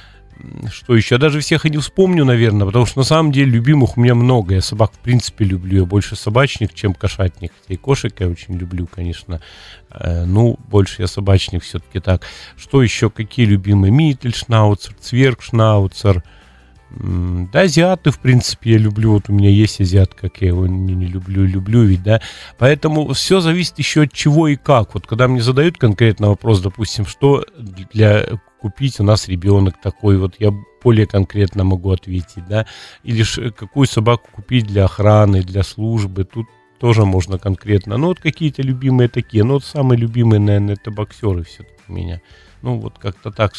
что 0.71 0.97
еще? 0.97 1.17
Я 1.17 1.19
даже 1.19 1.41
всех 1.41 1.67
и 1.67 1.71
не 1.71 1.79
вспомню, 1.79 2.25
наверное, 2.25 2.67
потому 2.67 2.87
что 2.87 2.99
на 2.99 3.05
самом 3.05 3.33
деле 3.33 3.51
любимых 3.51 3.97
у 3.97 4.01
меня 4.01 4.15
много. 4.15 4.55
Я 4.55 4.61
собак 4.61 4.93
в 4.93 4.99
принципе 4.99 5.45
люблю. 5.45 5.81
Я 5.81 5.85
больше 5.85 6.17
собачник, 6.17 6.75
чем 6.75 6.95
кошатник. 6.95 7.53
И 7.69 7.77
кошек 7.77 8.15
я 8.19 8.29
очень 8.29 8.57
люблю, 8.57 8.87
конечно. 8.87 9.41
Э, 9.91 10.25
ну, 10.25 10.59
больше 10.69 11.03
я 11.03 11.09
собачник 11.09 11.63
все-таки 11.63 12.01
так. 12.01 12.23
Что 12.57 12.83
еще? 12.83 13.11
Какие 13.11 13.47
любимые? 13.47 13.93
Миттельшнауцер, 13.93 14.95
Цвергшнауцер. 15.01 16.23
Да, 16.95 17.61
азиаты, 17.61 18.11
в 18.11 18.19
принципе, 18.19 18.73
я 18.73 18.79
люблю. 18.79 19.13
Вот 19.13 19.29
у 19.29 19.33
меня 19.33 19.49
есть 19.49 19.81
азиат, 19.81 20.13
как 20.15 20.43
я 20.43 20.49
его 20.49 20.67
не, 20.67 20.95
не 20.95 21.07
люблю, 21.07 21.45
люблю 21.47 21.85
ведь, 21.85 22.03
да. 22.03 22.21
Поэтому 22.59 23.13
все 23.15 23.41
зависит 23.41 23.79
еще 23.79 24.03
от 24.03 24.13
чего 24.13 24.49
и 24.49 24.57
как. 24.57 24.95
Вот 24.95 25.07
когда 25.07 25.29
мне 25.29 25.41
задают 25.41 25.79
конкретно 25.79 26.29
вопрос, 26.29 26.61
допустим, 26.61 27.07
что 27.07 27.47
для 27.57 28.27
купить, 28.63 29.01
у 29.01 29.03
нас 29.03 29.29
ребенок 29.29 29.81
такой, 29.83 30.17
вот 30.17 30.37
я 30.39 30.53
более 30.85 31.07
конкретно 31.07 31.65
могу 31.65 31.91
ответить, 31.91 32.47
да, 32.49 32.67
или 33.03 33.25
какую 33.51 33.87
собаку 33.87 34.29
купить 34.33 34.67
для 34.67 34.85
охраны, 34.85 35.43
для 35.43 35.65
службы, 35.65 36.25
тут 36.25 36.47
тоже 36.79 37.05
можно 37.05 37.39
конкретно. 37.39 37.97
Ну, 37.97 38.07
вот 38.07 38.21
какие-то 38.21 38.63
любимые 38.63 39.09
такие, 39.09 39.45
ну, 39.45 39.55
вот 39.55 39.65
самые 39.65 39.99
любимые, 39.99 40.41
наверное, 40.41 40.75
это 40.75 40.91
боксеры 40.93 41.43
все-таки 41.43 41.83
у 41.89 41.93
меня. 41.93 42.21
Ну, 42.63 42.79
вот 42.79 42.99
как-то 42.99 43.33
так 43.33 43.53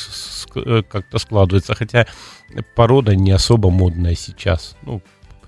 э, 0.55 0.83
как-то 0.89 1.17
складывается, 1.19 1.75
хотя 1.75 2.07
порода 2.75 3.15
не 3.15 3.31
особо 3.31 3.69
модная 3.69 4.15
сейчас, 4.15 4.77
ну, 4.83 5.01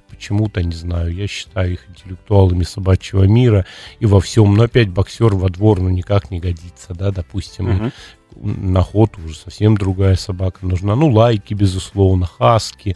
почему-то, 0.10 0.64
не 0.64 0.76
знаю, 0.76 1.14
я 1.14 1.28
считаю 1.28 1.74
их 1.74 1.90
интеллектуалами 1.90 2.64
собачьего 2.64 3.24
мира 3.24 3.66
и 4.00 4.06
во 4.06 4.20
всем, 4.20 4.56
но 4.56 4.64
опять 4.64 4.90
боксер 4.90 5.36
во 5.36 5.50
двор, 5.50 5.82
ну, 5.82 5.90
никак 5.90 6.32
не 6.32 6.40
годится, 6.40 6.94
да, 6.94 7.12
допустим, 7.12 7.68
uh-huh 7.68 7.92
на 8.36 8.82
ход 8.82 9.18
уже 9.18 9.36
совсем 9.36 9.78
другая 9.78 10.16
собака 10.16 10.66
нужна. 10.66 10.96
Ну, 10.96 11.10
лайки, 11.10 11.54
безусловно, 11.54 12.26
хаски, 12.26 12.96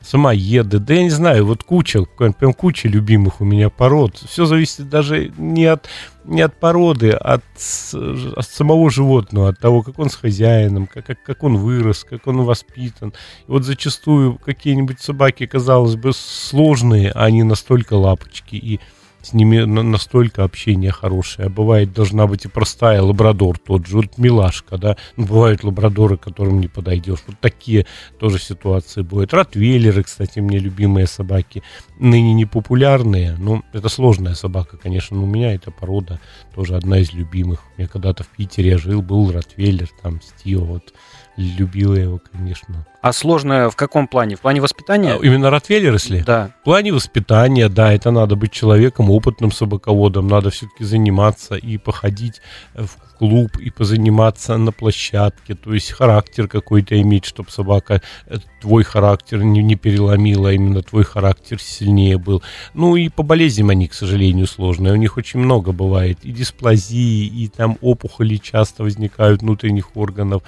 самоеды, 0.00 0.78
да 0.78 0.94
я 0.94 1.02
не 1.02 1.10
знаю, 1.10 1.46
вот 1.46 1.62
куча, 1.62 2.04
прям 2.04 2.54
куча 2.54 2.88
любимых 2.88 3.40
у 3.40 3.44
меня 3.44 3.68
пород. 3.68 4.16
Все 4.16 4.46
зависит 4.46 4.88
даже 4.88 5.30
не 5.36 5.66
от, 5.66 5.88
не 6.24 6.40
от 6.40 6.54
породы, 6.58 7.10
а 7.10 7.34
от, 7.34 7.44
от 7.92 8.46
самого 8.46 8.90
животного, 8.90 9.50
от 9.50 9.58
того, 9.58 9.82
как 9.82 9.98
он 9.98 10.08
с 10.10 10.16
хозяином, 10.16 10.86
как, 10.86 11.06
как, 11.06 11.22
как 11.22 11.42
он 11.42 11.56
вырос, 11.56 12.04
как 12.08 12.26
он 12.26 12.42
воспитан. 12.42 13.10
И 13.46 13.50
вот 13.50 13.64
зачастую 13.64 14.36
какие-нибудь 14.36 15.00
собаки, 15.00 15.46
казалось 15.46 15.96
бы, 15.96 16.12
сложные, 16.14 17.10
а 17.10 17.24
они 17.24 17.42
настолько 17.42 17.94
лапочки 17.94 18.56
и 18.56 18.80
с 19.22 19.32
ними 19.32 19.60
настолько 19.64 20.44
общение 20.44 20.90
хорошее. 20.90 21.48
Бывает, 21.48 21.92
должна 21.92 22.26
быть 22.26 22.44
и 22.44 22.48
простая 22.48 23.02
лабрадор 23.02 23.58
тот 23.58 23.86
же, 23.86 23.96
вот 23.96 24.18
милашка, 24.18 24.78
да. 24.78 24.96
Ну, 25.16 25.26
бывают 25.26 25.62
лабрадоры, 25.64 26.16
которым 26.16 26.60
не 26.60 26.68
подойдешь. 26.68 27.20
Вот 27.26 27.38
такие 27.40 27.86
тоже 28.18 28.38
ситуации 28.38 29.02
бывают. 29.02 29.34
Ротвейлеры, 29.34 30.02
кстати, 30.02 30.38
мне 30.40 30.58
любимые 30.58 31.06
собаки. 31.06 31.62
Ныне 31.98 32.34
не 32.34 32.46
популярные, 32.46 33.36
но 33.38 33.62
это 33.72 33.88
сложная 33.88 34.34
собака, 34.34 34.76
конечно. 34.76 35.16
Но 35.16 35.24
у 35.24 35.26
меня 35.26 35.54
эта 35.54 35.70
порода 35.70 36.20
тоже 36.54 36.76
одна 36.76 36.98
из 36.98 37.12
любимых. 37.12 37.62
Я 37.76 37.88
когда-то 37.88 38.24
в 38.24 38.28
Питере 38.28 38.78
жил, 38.78 39.02
был 39.02 39.30
ротвейлер, 39.32 39.88
там, 40.02 40.20
Стио, 40.22 40.64
вот 40.64 40.92
любила 41.42 41.94
его, 41.94 42.20
конечно. 42.32 42.86
А 43.02 43.12
сложное 43.12 43.70
в 43.70 43.76
каком 43.76 44.06
плане? 44.06 44.36
В 44.36 44.40
плане 44.40 44.60
воспитания? 44.60 45.14
А, 45.14 45.24
именно 45.24 45.50
Ротвейлер, 45.50 45.94
если? 45.94 46.20
Да. 46.20 46.50
В 46.60 46.64
плане 46.64 46.92
воспитания, 46.92 47.68
да, 47.68 47.92
это 47.92 48.10
надо 48.10 48.36
быть 48.36 48.52
человеком, 48.52 49.10
опытным 49.10 49.52
собаководом, 49.52 50.28
надо 50.28 50.50
все-таки 50.50 50.84
заниматься 50.84 51.54
и 51.54 51.78
походить 51.78 52.42
в 52.74 52.90
клуб, 53.20 53.58
и 53.58 53.70
позаниматься 53.70 54.56
на 54.56 54.72
площадке, 54.72 55.54
то 55.54 55.74
есть 55.74 55.92
характер 55.92 56.48
какой-то 56.48 56.98
иметь, 57.02 57.26
чтобы 57.26 57.50
собака 57.50 58.00
э, 58.26 58.36
твой 58.62 58.82
характер 58.82 59.42
не, 59.42 59.62
не 59.62 59.76
переломила, 59.76 60.48
а 60.48 60.52
именно 60.52 60.82
твой 60.82 61.04
характер 61.04 61.60
сильнее 61.60 62.16
был. 62.16 62.42
Ну 62.72 62.96
и 62.96 63.10
по 63.10 63.22
болезням 63.22 63.68
они, 63.68 63.88
к 63.88 63.94
сожалению, 63.94 64.46
сложные. 64.46 64.94
У 64.94 64.96
них 64.96 65.18
очень 65.18 65.38
много 65.38 65.72
бывает 65.72 66.18
и 66.22 66.32
дисплазии, 66.32 67.26
и 67.26 67.48
там 67.48 67.76
опухоли 67.82 68.36
часто 68.36 68.84
возникают 68.84 69.42
внутренних 69.42 69.96
органов 69.96 70.42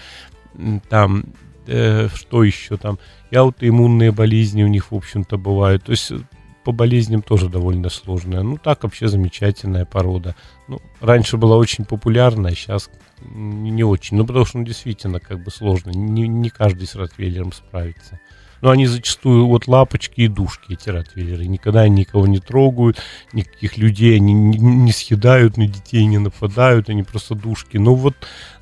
там, 0.88 1.24
э, 1.66 2.08
что 2.14 2.44
еще 2.44 2.76
там, 2.76 2.98
и 3.30 3.36
аутоиммунные 3.36 4.12
болезни 4.12 4.62
у 4.62 4.68
них, 4.68 4.92
в 4.92 4.96
общем-то, 4.96 5.38
бывают. 5.38 5.84
То 5.84 5.92
есть 5.92 6.10
э, 6.10 6.18
по 6.64 6.72
болезням 6.72 7.22
тоже 7.22 7.48
довольно 7.48 7.88
сложная. 7.88 8.42
Ну, 8.42 8.56
так 8.56 8.84
вообще 8.84 9.08
замечательная 9.08 9.84
порода. 9.84 10.34
Ну, 10.68 10.80
раньше 11.00 11.36
была 11.36 11.56
очень 11.56 11.84
популярная, 11.84 12.54
сейчас 12.54 12.90
не 13.24 13.84
очень. 13.84 14.16
Ну, 14.16 14.26
потому 14.26 14.44
что, 14.44 14.58
ну, 14.58 14.64
действительно, 14.64 15.20
как 15.20 15.42
бы 15.42 15.50
сложно. 15.50 15.90
Не, 15.90 16.28
не 16.28 16.50
каждый 16.50 16.86
с 16.86 16.94
Ротвейлером 16.94 17.52
справится. 17.52 18.20
Но 18.62 18.70
они 18.70 18.86
зачастую 18.86 19.46
вот 19.46 19.66
лапочки 19.66 20.22
и 20.22 20.28
душки, 20.28 20.72
эти 20.72 20.88
ротвейлеры. 20.88 21.44
Никогда 21.46 21.86
никого 21.88 22.26
не 22.26 22.38
трогают, 22.38 22.98
никаких 23.32 23.76
людей 23.76 24.16
они 24.16 24.32
не, 24.32 24.56
не 24.58 24.92
съедают, 24.92 25.56
на 25.56 25.66
детей 25.66 26.06
не 26.06 26.18
нападают, 26.18 26.88
они 26.88 27.02
просто 27.02 27.34
душки. 27.34 27.76
Ну 27.76 27.94
вот, 27.94 28.14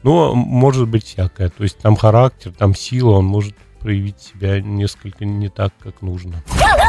но 0.02 0.34
может 0.34 0.88
быть 0.88 1.04
всякое. 1.04 1.50
То 1.50 1.62
есть 1.62 1.78
там 1.78 1.94
характер, 1.96 2.52
там 2.56 2.74
сила, 2.74 3.10
он 3.18 3.26
может 3.26 3.54
проявить 3.78 4.20
себя 4.20 4.60
несколько 4.60 5.24
не 5.24 5.48
так, 5.48 5.72
как 5.82 6.02
нужно. 6.02 6.42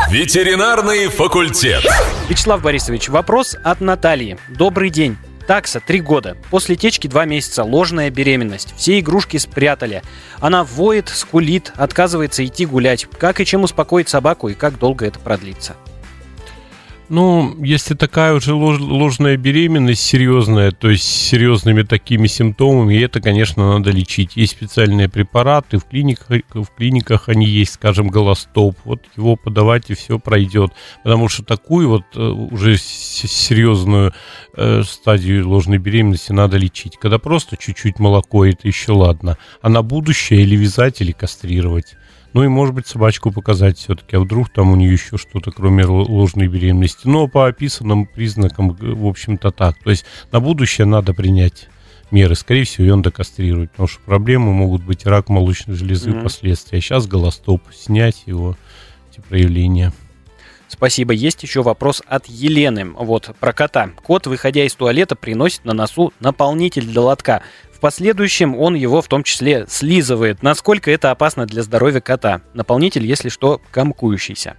Ветеринарный 0.09 1.07
факультет. 1.07 1.83
Вячеслав 2.29 2.61
Борисович, 2.61 3.09
вопрос 3.09 3.55
от 3.63 3.81
Натальи. 3.81 4.37
Добрый 4.49 4.89
день. 4.89 5.17
Такса 5.47 5.79
три 5.79 6.01
года. 6.01 6.37
После 6.49 6.75
течки 6.75 7.07
два 7.07 7.25
месяца. 7.25 7.63
Ложная 7.63 8.09
беременность. 8.09 8.73
Все 8.77 8.99
игрушки 8.99 9.37
спрятали. 9.37 10.01
Она 10.39 10.63
воет, 10.63 11.09
скулит, 11.09 11.71
отказывается 11.75 12.45
идти 12.45 12.65
гулять. 12.65 13.05
Как 13.17 13.39
и 13.39 13.45
чем 13.45 13.63
успокоить 13.63 14.09
собаку 14.09 14.49
и 14.49 14.53
как 14.53 14.79
долго 14.79 15.05
это 15.05 15.19
продлится? 15.19 15.75
Ну, 17.11 17.61
если 17.61 17.93
такая 17.93 18.33
уже 18.33 18.53
лож, 18.53 18.79
ложная 18.79 19.35
беременность 19.35 20.01
серьезная, 20.01 20.71
то 20.71 20.89
есть 20.89 21.03
с 21.03 21.29
серьезными 21.29 21.81
такими 21.81 22.25
симптомами, 22.27 23.03
это, 23.03 23.19
конечно, 23.19 23.73
надо 23.73 23.91
лечить. 23.91 24.37
Есть 24.37 24.53
специальные 24.53 25.09
препараты, 25.09 25.77
в 25.77 25.83
клиниках, 25.83 26.39
в 26.53 26.67
клиниках 26.67 27.27
они 27.27 27.45
есть, 27.45 27.73
скажем, 27.73 28.07
голостоп. 28.07 28.77
Вот 28.85 29.01
его 29.17 29.35
подавать 29.35 29.89
и 29.89 29.93
все 29.93 30.19
пройдет. 30.19 30.71
Потому 31.03 31.27
что 31.27 31.43
такую 31.43 31.89
вот 31.89 32.03
э, 32.15 32.21
уже 32.21 32.77
серьезную 32.77 34.13
э, 34.55 34.83
стадию 34.83 35.49
ложной 35.49 35.79
беременности 35.79 36.31
надо 36.31 36.55
лечить. 36.55 36.95
Когда 36.95 37.19
просто 37.19 37.57
чуть-чуть 37.57 37.99
молоко, 37.99 38.45
это 38.45 38.69
еще 38.69 38.93
ладно. 38.93 39.37
А 39.61 39.67
на 39.67 39.81
будущее 39.81 40.43
или 40.43 40.55
вязать, 40.55 41.01
или 41.01 41.11
кастрировать. 41.11 41.97
Ну 42.33 42.43
и, 42.43 42.47
может 42.47 42.73
быть, 42.73 42.87
собачку 42.87 43.31
показать 43.31 43.77
все-таки, 43.77 44.15
а 44.15 44.19
вдруг 44.19 44.49
там 44.49 44.71
у 44.71 44.75
нее 44.75 44.93
еще 44.93 45.17
что-то, 45.17 45.51
кроме 45.51 45.85
ложной 45.85 46.47
беременности. 46.47 47.07
Но 47.07 47.27
по 47.27 47.47
описанным 47.47 48.05
признакам, 48.05 48.69
в 48.79 49.05
общем-то, 49.05 49.51
так. 49.51 49.77
То 49.83 49.89
есть 49.89 50.05
на 50.31 50.39
будущее 50.39 50.85
надо 50.85 51.13
принять 51.13 51.67
меры. 52.09 52.35
Скорее 52.35 52.63
всего, 52.63 52.85
ее 52.85 52.95
надо 52.95 53.11
кастрировать, 53.11 53.71
потому 53.71 53.87
что 53.87 54.01
проблемы 54.01 54.53
могут 54.53 54.83
быть 54.83 55.05
рак 55.05 55.29
молочной 55.29 55.75
железы 55.75 56.11
mm-hmm. 56.11 56.19
впоследствии. 56.19 56.77
А 56.77 56.81
сейчас 56.81 57.07
голостоп, 57.07 57.61
снять 57.73 58.23
его, 58.25 58.57
эти 59.11 59.21
проявления. 59.21 59.93
Спасибо. 60.71 61.13
Есть 61.13 61.43
еще 61.43 61.61
вопрос 61.61 62.01
от 62.07 62.27
Елены. 62.27 62.91
Вот, 62.91 63.35
про 63.39 63.53
кота. 63.53 63.89
Кот, 64.03 64.25
выходя 64.27 64.63
из 64.63 64.73
туалета, 64.73 65.15
приносит 65.15 65.65
на 65.65 65.73
носу 65.73 66.13
наполнитель 66.19 66.85
для 66.85 67.01
лотка 67.01 67.43
последующем 67.81 68.55
он 68.55 68.75
его 68.75 69.01
в 69.01 69.07
том 69.09 69.23
числе 69.23 69.65
слизывает. 69.67 70.41
Насколько 70.41 70.89
это 70.91 71.11
опасно 71.11 71.45
для 71.45 71.63
здоровья 71.63 71.99
кота? 71.99 72.41
Наполнитель, 72.53 73.05
если 73.05 73.27
что, 73.27 73.59
комкующийся. 73.71 74.55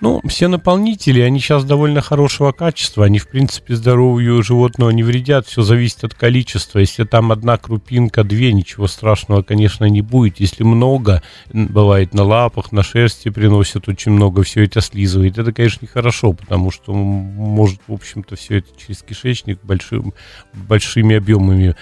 Ну, 0.00 0.22
все 0.26 0.48
наполнители, 0.48 1.20
они 1.20 1.40
сейчас 1.40 1.64
довольно 1.64 2.00
хорошего 2.00 2.52
качества, 2.52 3.04
они, 3.04 3.18
в 3.18 3.28
принципе, 3.28 3.74
здоровью 3.76 4.42
животного 4.42 4.88
не 4.90 5.02
вредят, 5.02 5.46
все 5.46 5.60
зависит 5.60 6.04
от 6.04 6.14
количества. 6.14 6.78
Если 6.78 7.04
там 7.04 7.30
одна 7.32 7.58
крупинка, 7.58 8.24
две, 8.24 8.54
ничего 8.54 8.86
страшного, 8.86 9.42
конечно, 9.42 9.84
не 9.84 10.00
будет. 10.00 10.40
Если 10.40 10.62
много, 10.62 11.22
бывает 11.52 12.14
на 12.14 12.24
лапах, 12.24 12.72
на 12.72 12.82
шерсти 12.82 13.28
приносят 13.28 13.88
очень 13.88 14.12
много, 14.12 14.42
все 14.42 14.64
это 14.64 14.80
слизывает. 14.80 15.36
Это, 15.36 15.52
конечно, 15.52 15.80
нехорошо, 15.82 16.32
потому 16.32 16.70
что 16.70 16.94
может, 16.94 17.80
в 17.86 17.92
общем-то, 17.92 18.36
все 18.36 18.58
это 18.58 18.68
через 18.78 19.02
кишечник 19.02 19.58
большим, 19.62 20.14
большими 20.54 21.16
объемами 21.16 21.76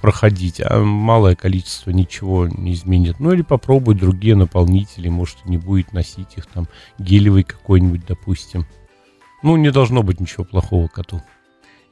проходить, 0.00 0.60
а 0.64 0.82
малое 0.82 1.36
количество 1.36 1.90
ничего 1.90 2.48
не 2.48 2.72
изменит. 2.72 3.20
Ну 3.20 3.32
или 3.32 3.42
попробуй 3.42 3.94
другие 3.94 4.34
наполнители, 4.34 5.08
может 5.08 5.44
не 5.44 5.58
будет 5.58 5.92
носить 5.92 6.36
их 6.36 6.46
там, 6.46 6.66
гелевый 6.98 7.44
какой-нибудь, 7.44 8.06
допустим. 8.06 8.66
Ну, 9.42 9.56
не 9.56 9.70
должно 9.70 10.02
быть 10.02 10.20
ничего 10.20 10.44
плохого 10.44 10.88
коту. 10.88 11.22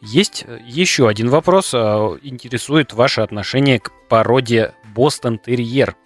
Есть 0.00 0.44
э, 0.46 0.58
еще 0.66 1.08
один 1.08 1.28
вопрос. 1.28 1.72
Э, 1.74 1.78
интересует 2.22 2.92
ваше 2.92 3.22
отношение 3.22 3.80
к 3.80 3.90
породе 4.08 4.74
Бостон 4.94 5.38
Терьер. 5.38 5.96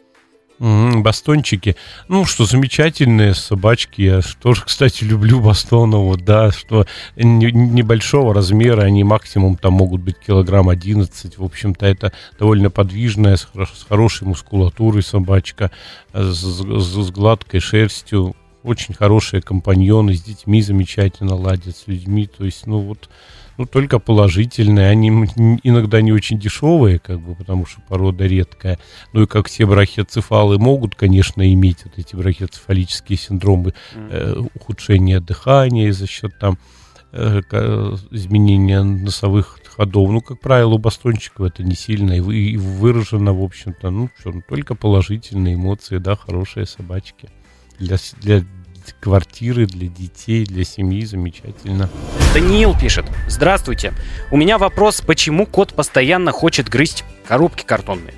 Бастончики. 0.59 1.77
Ну, 2.09 2.25
что 2.25 2.45
замечательные 2.45 3.35
собачки. 3.35 4.03
Я 4.03 4.21
тоже, 4.41 4.63
кстати, 4.67 5.05
люблю 5.05 5.41
бастонов. 5.41 6.17
Да, 6.25 6.53
что 6.53 6.87
небольшого 7.17 8.35
размера, 8.35 8.83
они 8.83 9.05
максимум 9.05 9.57
там 9.57 9.73
могут 9.75 10.03
быть 10.03 10.19
килограмм 10.19 10.69
11. 10.69 11.39
В 11.39 11.45
общем-то, 11.45 11.87
это 11.87 12.13
довольно 12.39 12.71
подвижная, 12.71 13.37
с, 13.37 13.49
хорошей 13.89 14.27
мускулатурой 14.29 15.03
собачка, 15.03 15.71
с, 16.13 16.37
с, 16.37 16.61
с 16.63 17.11
гладкой 17.11 17.61
шерстью. 17.61 18.37
Очень 18.63 18.95
хорошие 18.95 19.43
компаньоны, 19.43 20.15
с 20.15 20.23
детьми 20.23 20.63
замечательно 20.63 21.35
ладят, 21.35 21.77
с 21.77 21.87
людьми. 21.87 22.27
То 22.27 22.45
есть, 22.45 22.67
ну 22.67 22.79
вот, 22.79 23.09
ну, 23.59 23.67
только 23.67 23.99
положительные. 23.99 24.89
Они 24.89 25.09
иногда 25.63 26.01
не 26.01 26.13
очень 26.13 26.39
дешевые, 26.39 26.99
как 26.99 27.21
бы, 27.21 27.35
потому 27.35 27.67
что 27.67 27.81
порода 27.89 28.25
редкая. 28.25 28.79
Ну 29.13 29.23
и 29.23 29.27
как 29.27 29.49
все 29.49 29.67
брахиоцефалы 29.67 30.59
могут, 30.59 30.95
конечно, 30.95 31.53
иметь 31.53 31.85
вот 31.85 31.95
эти 31.99 32.15
брахиоцефалические 32.17 33.19
синдромы, 33.19 33.75
э, 33.95 34.35
ухудшение 34.55 35.21
дыхания 35.21 35.93
за 35.93 36.07
счет 36.07 36.39
там 36.39 36.59
э, 37.13 37.41
изменения 38.11 38.83
носовых 38.83 39.59
ходов. 39.77 40.11
Ну, 40.11 40.21
как 40.21 40.41
правило, 40.41 40.75
у 40.75 40.79
бастончиков 40.79 41.47
это 41.47 41.63
не 41.63 41.75
сильно 41.75 42.13
и 42.13 42.57
выражено, 42.57 43.33
в 43.33 43.43
общем-то. 43.43 43.91
Ну, 43.91 44.09
что, 44.19 44.33
ну, 44.33 44.43
только 44.49 44.75
положительные 44.75 45.55
эмоции, 45.55 45.99
да, 45.99 46.17
хорошие 46.17 46.67
собачки. 46.67 47.29
Для, 47.79 47.97
для 48.21 48.45
квартиры 49.01 49.67
для 49.67 49.89
детей, 49.89 50.45
для 50.45 50.65
семьи 50.65 51.05
замечательно. 51.05 51.89
Даниил 52.35 52.77
пишет. 52.79 53.07
Здравствуйте. 53.29 53.93
У 54.31 54.37
меня 54.37 54.59
вопрос, 54.59 55.01
почему 55.01 55.47
кот 55.47 55.75
постоянно 55.75 56.33
хочет 56.33 56.69
грызть 56.69 57.05
коробки 57.27 57.65
картонные? 57.65 58.15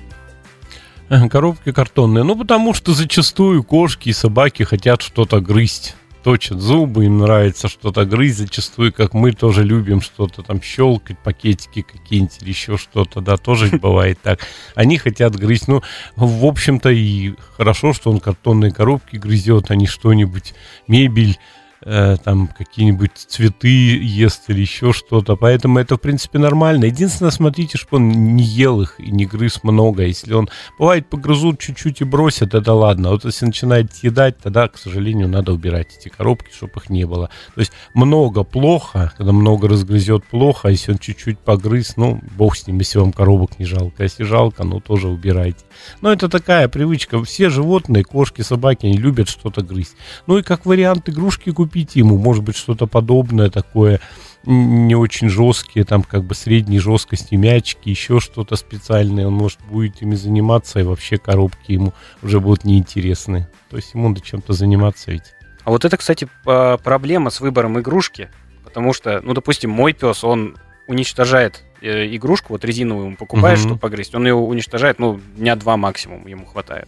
Коробки 1.29 1.71
картонные. 1.71 2.23
Ну, 2.23 2.35
потому 2.35 2.73
что 2.73 2.93
зачастую 2.93 3.63
кошки 3.63 4.09
и 4.09 4.13
собаки 4.13 4.63
хотят 4.63 5.01
что-то 5.01 5.39
грызть 5.39 5.95
точат 6.25 6.59
зубы, 6.59 7.05
им 7.05 7.19
нравится 7.19 7.67
что-то 7.67 8.03
грызть, 8.03 8.39
зачастую, 8.39 8.91
как 8.91 9.13
мы 9.13 9.31
тоже 9.31 9.63
любим 9.63 10.01
что-то 10.01 10.41
там 10.41 10.59
щелкать, 10.59 11.19
пакетики 11.19 11.83
какие-нибудь 11.83 12.41
или 12.41 12.49
еще 12.49 12.77
что-то, 12.77 13.21
да, 13.21 13.37
тоже 13.37 13.69
бывает 13.81 14.19
так. 14.23 14.39
Они 14.73 14.97
хотят 14.97 15.35
грызть, 15.35 15.67
ну, 15.67 15.83
в 16.15 16.43
общем-то, 16.43 16.89
и 16.89 17.35
хорошо, 17.55 17.93
что 17.93 18.09
он 18.09 18.19
картонные 18.19 18.71
коробки 18.71 19.17
грызет, 19.17 19.69
а 19.69 19.75
не 19.75 19.85
что-нибудь, 19.85 20.55
мебель, 20.87 21.37
э, 21.81 22.17
там 22.23 22.47
какие-нибудь 22.47 23.11
цветы 23.15 23.67
ест 23.67 24.49
или 24.49 24.61
еще 24.61 24.93
что-то. 24.93 25.35
Поэтому 25.35 25.79
это, 25.79 25.95
в 25.95 26.01
принципе, 26.01 26.39
нормально. 26.39 26.85
Единственное, 26.85 27.31
смотрите, 27.31 27.77
чтобы 27.77 27.97
он 27.97 28.35
не 28.35 28.43
ел 28.43 28.81
их 28.81 28.99
и 28.99 29.11
не 29.11 29.25
грыз 29.25 29.63
много. 29.63 30.03
Если 30.03 30.33
он, 30.33 30.49
бывает, 30.79 31.07
погрызут 31.09 31.59
чуть-чуть 31.59 32.01
и 32.01 32.05
бросят, 32.05 32.53
это 32.53 32.73
ладно. 32.73 33.11
Вот 33.11 33.25
если 33.25 33.45
начинает 33.45 33.93
съедать, 33.93 34.37
тогда, 34.39 34.67
к 34.67 34.77
сожалению, 34.77 35.27
надо 35.27 35.53
убирать 35.53 35.95
эти 35.99 36.09
коробки, 36.09 36.51
чтобы 36.53 36.73
их 36.77 36.89
не 36.89 37.05
было. 37.05 37.29
То 37.53 37.61
есть 37.61 37.71
много 37.93 38.43
плохо, 38.43 39.13
когда 39.17 39.31
много 39.31 39.67
разгрызет 39.67 40.25
плохо, 40.25 40.69
а 40.69 40.71
если 40.71 40.93
он 40.93 40.97
чуть-чуть 40.97 41.39
погрыз, 41.39 41.97
ну, 41.97 42.19
бог 42.37 42.55
с 42.55 42.67
ним, 42.67 42.79
если 42.79 42.99
вам 42.99 43.11
коробок 43.11 43.59
не 43.59 43.65
жалко. 43.65 43.95
А 43.99 44.03
если 44.03 44.23
жалко, 44.23 44.63
ну, 44.63 44.79
тоже 44.79 45.07
убирайте. 45.07 45.65
Но 46.01 46.11
это 46.11 46.29
такая 46.29 46.67
привычка. 46.67 47.23
Все 47.23 47.49
животные, 47.49 48.03
кошки, 48.03 48.41
собаки, 48.41 48.85
они 48.85 48.97
любят 48.97 49.29
что-то 49.29 49.61
грызть. 49.61 49.95
Ну 50.27 50.37
и 50.37 50.43
как 50.43 50.65
вариант 50.65 51.09
игрушки 51.09 51.51
купить 51.51 51.64
ему, 51.73 52.17
может 52.17 52.43
быть, 52.43 52.55
что-то 52.55 52.87
подобное 52.87 53.49
такое, 53.49 53.99
не 54.45 54.95
очень 54.95 55.29
жесткие, 55.29 55.85
там 55.85 56.03
как 56.03 56.23
бы 56.23 56.35
средней 56.35 56.79
жесткости 56.79 57.35
мячики, 57.35 57.89
еще 57.89 58.19
что-то 58.19 58.55
специальное, 58.55 59.27
он 59.27 59.33
может 59.33 59.59
будет 59.69 60.01
ими 60.01 60.15
заниматься, 60.15 60.79
и 60.79 60.83
вообще 60.83 61.17
коробки 61.17 61.71
ему 61.71 61.93
уже 62.21 62.39
будут 62.39 62.63
неинтересны. 62.63 63.47
То 63.69 63.77
есть 63.77 63.93
ему 63.93 64.09
надо 64.09 64.21
чем-то 64.21 64.53
заниматься 64.53 65.11
ведь. 65.11 65.33
А 65.63 65.71
вот 65.71 65.83
это, 65.83 65.97
кстати, 65.97 66.27
проблема 66.43 67.31
с 67.31 67.41
выбором 67.41 67.79
игрушки, 67.79 68.29
потому 68.63 68.93
что, 68.93 69.19
ну, 69.21 69.33
допустим, 69.33 69.71
мой 69.71 69.93
пес, 69.93 70.23
он 70.23 70.57
уничтожает 70.87 71.63
э, 71.81 72.15
игрушку, 72.15 72.53
вот 72.53 72.63
резиновую 72.63 73.07
ему 73.07 73.15
покупаешь, 73.15 73.59
угу. 73.59 73.69
чтобы 73.69 73.79
погрызть, 73.79 74.13
он 74.13 74.27
ее 74.27 74.35
уничтожает, 74.35 74.99
ну, 74.99 75.19
дня 75.35 75.55
два 75.55 75.77
максимум 75.77 76.27
ему 76.27 76.45
хватает. 76.45 76.87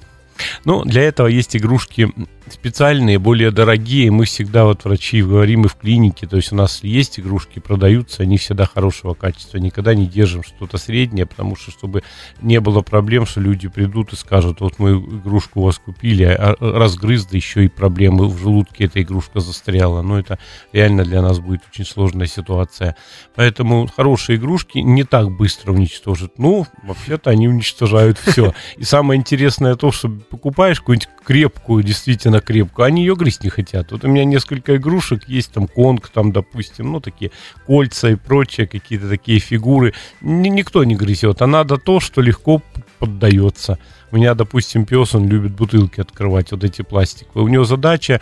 Ну, 0.66 0.84
для 0.84 1.04
этого 1.04 1.28
есть 1.28 1.56
игрушки 1.56 2.12
специальные, 2.52 3.20
более 3.20 3.52
дорогие. 3.52 4.12
Мы 4.12 4.26
всегда, 4.26 4.66
вот 4.66 4.86
врачи 4.86 5.22
говорим 5.22 5.66
и 5.66 5.68
в 5.68 5.76
клинике, 5.76 6.28
то 6.28 6.38
есть 6.38 6.52
у 6.52 6.56
нас 6.56 6.84
есть 6.84 7.20
игрушки, 7.20 7.60
продаются, 7.60 8.24
они 8.24 8.38
всегда 8.38 8.66
хорошего 8.66 9.14
качества. 9.14 9.58
Никогда 9.58 9.94
не 9.94 10.06
держим 10.06 10.44
что-то 10.44 10.78
среднее, 10.78 11.26
потому 11.26 11.56
что, 11.56 11.72
чтобы 11.72 12.04
не 12.42 12.60
было 12.60 12.82
проблем, 12.82 13.26
что 13.26 13.42
люди 13.42 13.68
придут 13.68 14.14
и 14.14 14.16
скажут, 14.16 14.62
вот 14.62 14.80
мы 14.80 14.92
игрушку 14.92 15.62
у 15.62 15.64
вас 15.64 15.78
купили, 15.78 16.24
а 16.24 16.56
разгрыз, 16.60 17.26
да 17.26 17.38
еще 17.38 17.66
и 17.66 17.68
проблемы 17.68 18.28
в 18.28 18.40
желудке 18.40 18.86
эта 18.86 19.02
игрушка 19.02 19.40
застряла. 19.40 20.02
Но 20.02 20.20
это 20.20 20.40
реально 20.72 21.04
для 21.04 21.22
нас 21.22 21.40
будет 21.40 21.62
очень 21.70 21.86
сложная 21.86 22.28
ситуация. 22.28 22.96
Поэтому 23.36 23.88
хорошие 23.88 24.38
игрушки 24.38 24.80
не 24.80 25.04
так 25.04 25.32
быстро 25.32 25.74
уничтожат. 25.74 26.38
Ну, 26.38 26.66
вообще-то 26.84 27.30
они 27.30 27.48
уничтожают 27.48 28.18
все. 28.18 28.54
И 28.78 28.84
самое 28.84 29.20
интересное 29.20 29.76
то, 29.76 29.92
что 29.92 30.10
покупаешь 30.38 30.80
какую-нибудь 30.80 31.10
крепкую, 31.26 31.84
действительно 31.84 32.39
крепкую, 32.39 32.86
они 32.86 33.02
ее 33.02 33.15
грызть 33.15 33.43
не 33.43 33.50
хотят. 33.50 33.91
Вот 33.91 34.04
у 34.04 34.08
меня 34.08 34.23
несколько 34.23 34.78
игрушек 34.78 35.28
есть, 35.28 35.52
там 35.52 35.67
конг, 35.67 36.10
там, 36.10 36.32
допустим, 36.32 36.91
ну, 36.91 37.00
такие 37.00 37.32
кольца 37.65 38.10
и 38.10 38.15
прочие 38.15 38.67
какие-то 38.67 39.10
такие 39.10 39.39
фигуры. 39.39 39.93
Ни, 40.21 40.50
никто 40.50 40.84
не 40.84 40.95
грызет, 40.95 41.41
а 41.41 41.47
надо 41.47 41.78
то, 41.78 42.00
что 42.00 42.21
легко 42.21 42.62
поддается. 43.00 43.80
У 44.12 44.15
меня, 44.15 44.36
допустим, 44.36 44.86
пес, 44.86 45.15
он 45.15 45.28
любит 45.28 45.54
бутылки 45.54 46.00
открывать, 46.00 46.52
вот 46.52 46.63
эти 46.63 46.82
пластиковые. 46.84 47.45
У 47.45 47.50
него 47.50 47.65
задача 47.65 48.21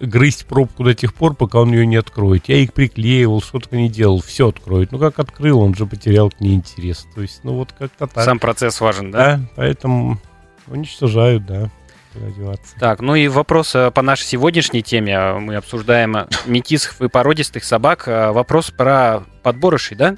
грызть 0.00 0.46
пробку 0.46 0.82
до 0.82 0.94
тех 0.94 1.14
пор, 1.14 1.34
пока 1.34 1.60
он 1.60 1.72
ее 1.72 1.86
не 1.86 1.96
откроет. 1.96 2.48
Я 2.48 2.56
их 2.56 2.72
приклеивал, 2.72 3.40
что-то 3.40 3.76
не 3.76 3.88
делал, 3.88 4.20
все 4.20 4.48
откроет. 4.48 4.90
Ну, 4.90 4.98
как 4.98 5.20
открыл, 5.20 5.60
он 5.60 5.74
же 5.74 5.86
потерял 5.86 6.28
к 6.28 6.40
ней 6.40 6.54
интерес. 6.54 7.06
То 7.14 7.22
есть, 7.22 7.40
ну, 7.44 7.54
вот 7.54 7.72
как-то 7.72 8.08
так. 8.08 8.24
Сам 8.24 8.40
процесс 8.40 8.80
важен, 8.80 9.12
да? 9.12 9.36
Да, 9.36 9.48
поэтому 9.54 10.18
уничтожают, 10.66 11.46
да. 11.46 11.70
Так, 12.78 13.00
ну 13.00 13.14
и 13.14 13.28
вопрос 13.28 13.74
э, 13.74 13.90
по 13.90 14.02
нашей 14.02 14.24
сегодняшней 14.24 14.82
теме. 14.82 15.34
Мы 15.34 15.56
обсуждаем 15.56 16.16
э, 16.16 16.26
метисов 16.46 17.00
и 17.00 17.08
породистых 17.08 17.64
собак. 17.64 18.06
Э, 18.06 18.32
вопрос 18.32 18.70
про 18.70 19.24
подборышей, 19.42 19.96
да? 19.96 20.16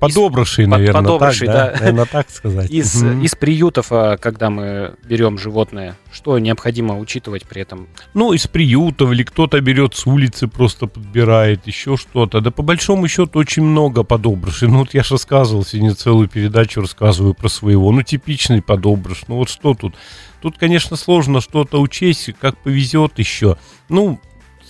Подобравший, 0.00 0.64
из, 0.64 0.68
наверное, 0.68 1.02
подобравший, 1.02 1.46
так, 1.46 1.56
да. 1.56 1.72
да? 1.72 1.78
Наверное, 1.80 2.06
так 2.06 2.30
сказать. 2.30 2.70
Из, 2.70 3.02
из 3.02 3.34
приютов, 3.34 3.88
а, 3.90 4.16
когда 4.16 4.50
мы 4.50 4.94
берем 5.04 5.38
животное, 5.38 5.96
что 6.10 6.38
необходимо 6.38 6.98
учитывать 6.98 7.46
при 7.46 7.62
этом? 7.62 7.86
Ну, 8.14 8.32
из 8.32 8.46
приютов, 8.46 9.12
или 9.12 9.22
кто-то 9.22 9.60
берет 9.60 9.94
с 9.94 10.06
улицы, 10.06 10.48
просто 10.48 10.86
подбирает, 10.86 11.66
еще 11.66 11.96
что-то. 11.96 12.40
Да 12.40 12.50
по 12.50 12.62
большому 12.62 13.06
счету 13.08 13.38
очень 13.38 13.62
много 13.62 14.02
подобрышей. 14.02 14.68
Ну, 14.68 14.80
вот 14.80 14.94
я 14.94 15.02
же 15.02 15.14
рассказывал 15.14 15.64
сегодня 15.64 15.94
целую 15.94 16.28
передачу, 16.28 16.80
рассказываю 16.80 17.34
про 17.34 17.48
своего. 17.48 17.92
Ну, 17.92 18.02
типичный 18.02 18.62
подобрыш. 18.62 19.24
Ну, 19.28 19.36
вот 19.36 19.50
что 19.50 19.74
тут? 19.74 19.94
Тут, 20.40 20.56
конечно, 20.56 20.96
сложно 20.96 21.40
что-то 21.40 21.80
учесть, 21.80 22.30
как 22.40 22.56
повезет 22.56 23.18
еще. 23.18 23.58
Ну, 23.88 24.18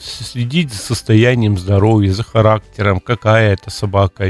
следить 0.01 0.73
за 0.73 0.79
состоянием 0.79 1.59
здоровья, 1.59 2.13
за 2.13 2.23
характером, 2.23 3.01
какая 3.01 3.53
это 3.53 3.71
собака 3.71 4.25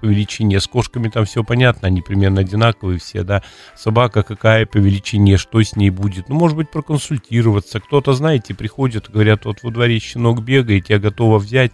по 0.00 0.06
величине. 0.06 0.60
С 0.60 0.66
кошками 0.66 1.08
там 1.08 1.24
все 1.24 1.44
понятно, 1.44 1.88
они 1.88 2.02
примерно 2.02 2.40
одинаковые 2.40 2.98
все, 2.98 3.22
да. 3.22 3.42
Собака 3.76 4.22
какая 4.22 4.66
по 4.66 4.78
величине, 4.78 5.36
что 5.36 5.62
с 5.62 5.76
ней 5.76 5.90
будет. 5.90 6.28
Ну, 6.28 6.36
может 6.36 6.56
быть, 6.56 6.70
проконсультироваться. 6.70 7.80
Кто-то, 7.80 8.12
знаете, 8.12 8.54
приходит, 8.54 9.10
говорят, 9.10 9.44
вот 9.44 9.62
во 9.62 9.70
дворе 9.70 9.98
щенок 9.98 10.42
бегает, 10.42 10.90
я 10.90 10.98
готова 10.98 11.38
взять. 11.38 11.72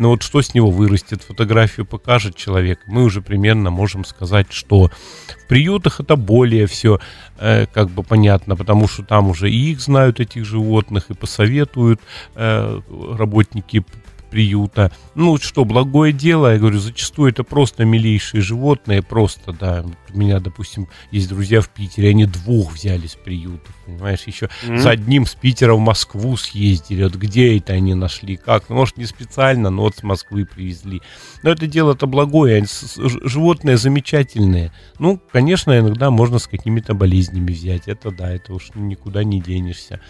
Но 0.00 0.08
вот 0.08 0.22
что 0.22 0.40
с 0.40 0.54
него 0.54 0.70
вырастет, 0.70 1.22
фотографию 1.22 1.84
покажет 1.84 2.34
человек, 2.34 2.80
мы 2.86 3.04
уже 3.04 3.20
примерно 3.20 3.68
можем 3.68 4.06
сказать, 4.06 4.46
что 4.48 4.90
в 5.28 5.46
приютах 5.46 6.00
это 6.00 6.16
более 6.16 6.66
все 6.66 7.00
э, 7.36 7.66
как 7.66 7.90
бы 7.90 8.02
понятно, 8.02 8.56
потому 8.56 8.88
что 8.88 9.02
там 9.02 9.28
уже 9.28 9.50
и 9.50 9.72
их 9.72 9.80
знают, 9.82 10.18
этих 10.18 10.46
животных, 10.46 11.10
и 11.10 11.14
посоветуют 11.14 12.00
э, 12.34 12.80
работники 12.88 13.84
приюта. 14.30 14.92
Ну, 15.14 15.36
что, 15.38 15.64
благое 15.64 16.12
дело, 16.12 16.52
я 16.52 16.58
говорю, 16.58 16.78
зачастую 16.78 17.30
это 17.30 17.44
просто 17.44 17.84
милейшие 17.84 18.40
животные, 18.40 19.02
просто, 19.02 19.52
да. 19.52 19.84
У 20.12 20.18
меня, 20.18 20.40
допустим, 20.40 20.88
есть 21.10 21.28
друзья 21.28 21.60
в 21.60 21.68
Питере, 21.68 22.10
они 22.10 22.26
двух 22.26 22.72
взяли 22.72 23.06
с 23.06 23.14
приютов, 23.14 23.74
понимаешь, 23.86 24.22
еще 24.26 24.48
mm-hmm. 24.66 24.78
с 24.78 24.86
одним 24.86 25.26
с 25.26 25.34
Питера 25.34 25.74
в 25.74 25.80
Москву 25.80 26.36
съездили, 26.36 27.04
вот 27.04 27.14
где 27.14 27.58
это 27.58 27.74
они 27.74 27.94
нашли, 27.94 28.36
как, 28.36 28.68
ну, 28.68 28.76
может, 28.76 28.96
не 28.96 29.06
специально, 29.06 29.70
но 29.70 29.82
вот 29.82 29.96
с 29.96 30.02
Москвы 30.02 30.46
привезли. 30.46 31.02
Но 31.42 31.50
это 31.50 31.66
дело-то 31.66 32.06
благое, 32.06 32.64
животные 32.96 33.76
замечательные. 33.76 34.72
Ну, 34.98 35.20
конечно, 35.30 35.78
иногда 35.78 36.10
можно 36.10 36.38
с 36.38 36.46
какими-то 36.46 36.94
болезнями 36.94 37.52
взять, 37.52 37.88
это 37.88 38.10
да, 38.10 38.30
это 38.32 38.54
уж 38.54 38.70
никуда 38.74 39.24
не 39.24 39.40
денешься 39.40 40.00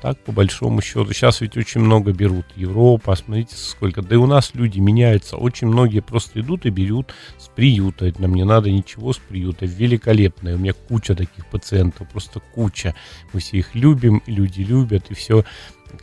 так 0.00 0.18
по 0.18 0.32
большому 0.32 0.80
счету. 0.80 1.12
Сейчас 1.12 1.40
ведь 1.40 1.56
очень 1.56 1.80
много 1.80 2.12
берут. 2.12 2.46
Европа, 2.56 3.14
смотрите, 3.16 3.56
сколько. 3.56 4.02
Да 4.02 4.14
и 4.14 4.18
у 4.18 4.26
нас 4.26 4.54
люди 4.54 4.78
меняются. 4.78 5.36
Очень 5.36 5.68
многие 5.68 6.00
просто 6.00 6.40
идут 6.40 6.66
и 6.66 6.70
берут 6.70 7.14
с 7.38 7.48
приюта. 7.48 8.06
Это 8.06 8.22
нам 8.22 8.34
не 8.34 8.44
надо 8.44 8.70
ничего 8.70 9.12
с 9.12 9.18
приюта. 9.18 9.66
Великолепно. 9.66 10.54
У 10.54 10.58
меня 10.58 10.72
куча 10.72 11.14
таких 11.14 11.46
пациентов, 11.46 12.08
просто 12.08 12.40
куча. 12.40 12.94
Мы 13.32 13.40
все 13.40 13.58
их 13.58 13.74
любим, 13.74 14.22
люди 14.26 14.62
любят, 14.62 15.10
и 15.10 15.14
все 15.14 15.44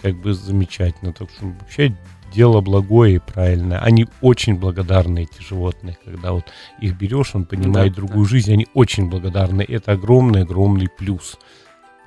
как 0.02 0.16
бы 0.20 0.34
замечательно. 0.34 1.14
Так 1.14 1.30
что 1.30 1.48
вообще 1.48 1.96
дело 2.34 2.60
благое 2.62 3.16
и 3.16 3.20
правильное. 3.20 3.80
Они 3.80 4.08
очень 4.22 4.56
благодарны, 4.56 5.24
эти 5.24 5.42
животные, 5.42 5.98
когда 6.04 6.34
вот 6.34 6.46
их 6.82 6.98
берешь, 6.98 7.34
он 7.34 7.46
понимает 7.46 7.94
да, 7.94 7.98
другую 7.98 8.26
да. 8.26 8.30
жизнь, 8.30 8.52
они 8.52 8.68
очень 8.74 9.10
благодарны. 9.10 9.66
Это 9.68 9.94
огромный-огромный 9.94 10.90
плюс 10.90 11.38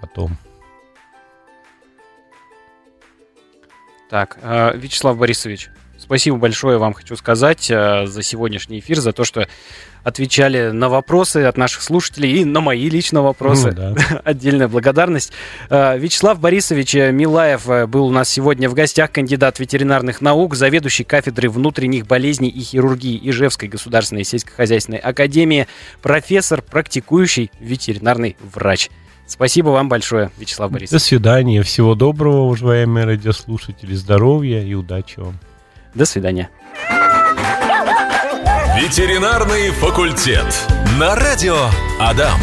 потом. 0.01 0.37
Так, 4.09 4.39
э, 4.41 4.73
Вячеслав 4.75 5.19
Борисович, 5.19 5.69
спасибо 5.99 6.39
большое 6.39 6.79
вам 6.79 6.95
хочу 6.95 7.15
сказать 7.15 7.71
э, 7.71 8.07
за 8.07 8.23
сегодняшний 8.23 8.79
эфир, 8.79 9.01
за 9.01 9.13
то, 9.13 9.25
что 9.25 9.47
отвечали 10.03 10.71
на 10.71 10.89
вопросы 10.89 11.45
от 11.45 11.59
наших 11.59 11.83
слушателей 11.83 12.41
и 12.41 12.45
на 12.47 12.63
мои 12.63 12.89
лично 12.89 13.21
вопросы. 13.21 13.69
Ну, 13.77 13.95
да. 13.95 13.95
Отдельная 14.25 14.67
благодарность. 14.67 15.33
Э, 15.69 15.99
Вячеслав 15.99 16.41
Борисович 16.41 16.95
Милаев 16.95 17.91
был 17.91 18.07
у 18.07 18.11
нас 18.11 18.31
сегодня 18.31 18.71
в 18.71 18.75
гостях, 18.75 19.13
кандидат 19.13 19.59
ветеринарных 19.59 20.23
наук, 20.23 20.55
заведующий 20.55 21.05
кафедрой 21.05 21.51
внутренних 21.51 22.07
болезней 22.07 22.49
и 22.49 22.61
хирургии 22.61 23.21
Ижевской 23.29 23.69
государственной 23.69 24.25
сельскохозяйственной 24.25 25.01
академии, 25.01 25.67
профессор, 26.01 26.63
практикующий 26.63 27.51
ветеринарный 27.61 28.39
врач. 28.41 28.89
Спасибо 29.29 29.69
вам 29.69 29.89
большое, 29.89 30.31
Вячеслав 30.39 30.73
Борисович. 30.73 30.91
До 31.01 31.07
свидания. 31.07 31.63
Всего 31.63 31.95
доброго, 31.95 32.41
уважаемые 32.41 33.05
радиослушатели. 33.05 33.95
Здоровья 33.95 34.63
и 34.63 34.73
удачи 34.75 35.21
вам. 35.21 35.39
До 35.95 36.07
свидания. 36.07 36.49
Ветеринарный 38.81 39.71
факультет. 39.73 40.47
На 40.99 41.15
радио 41.15 41.59
Адам. 42.01 42.39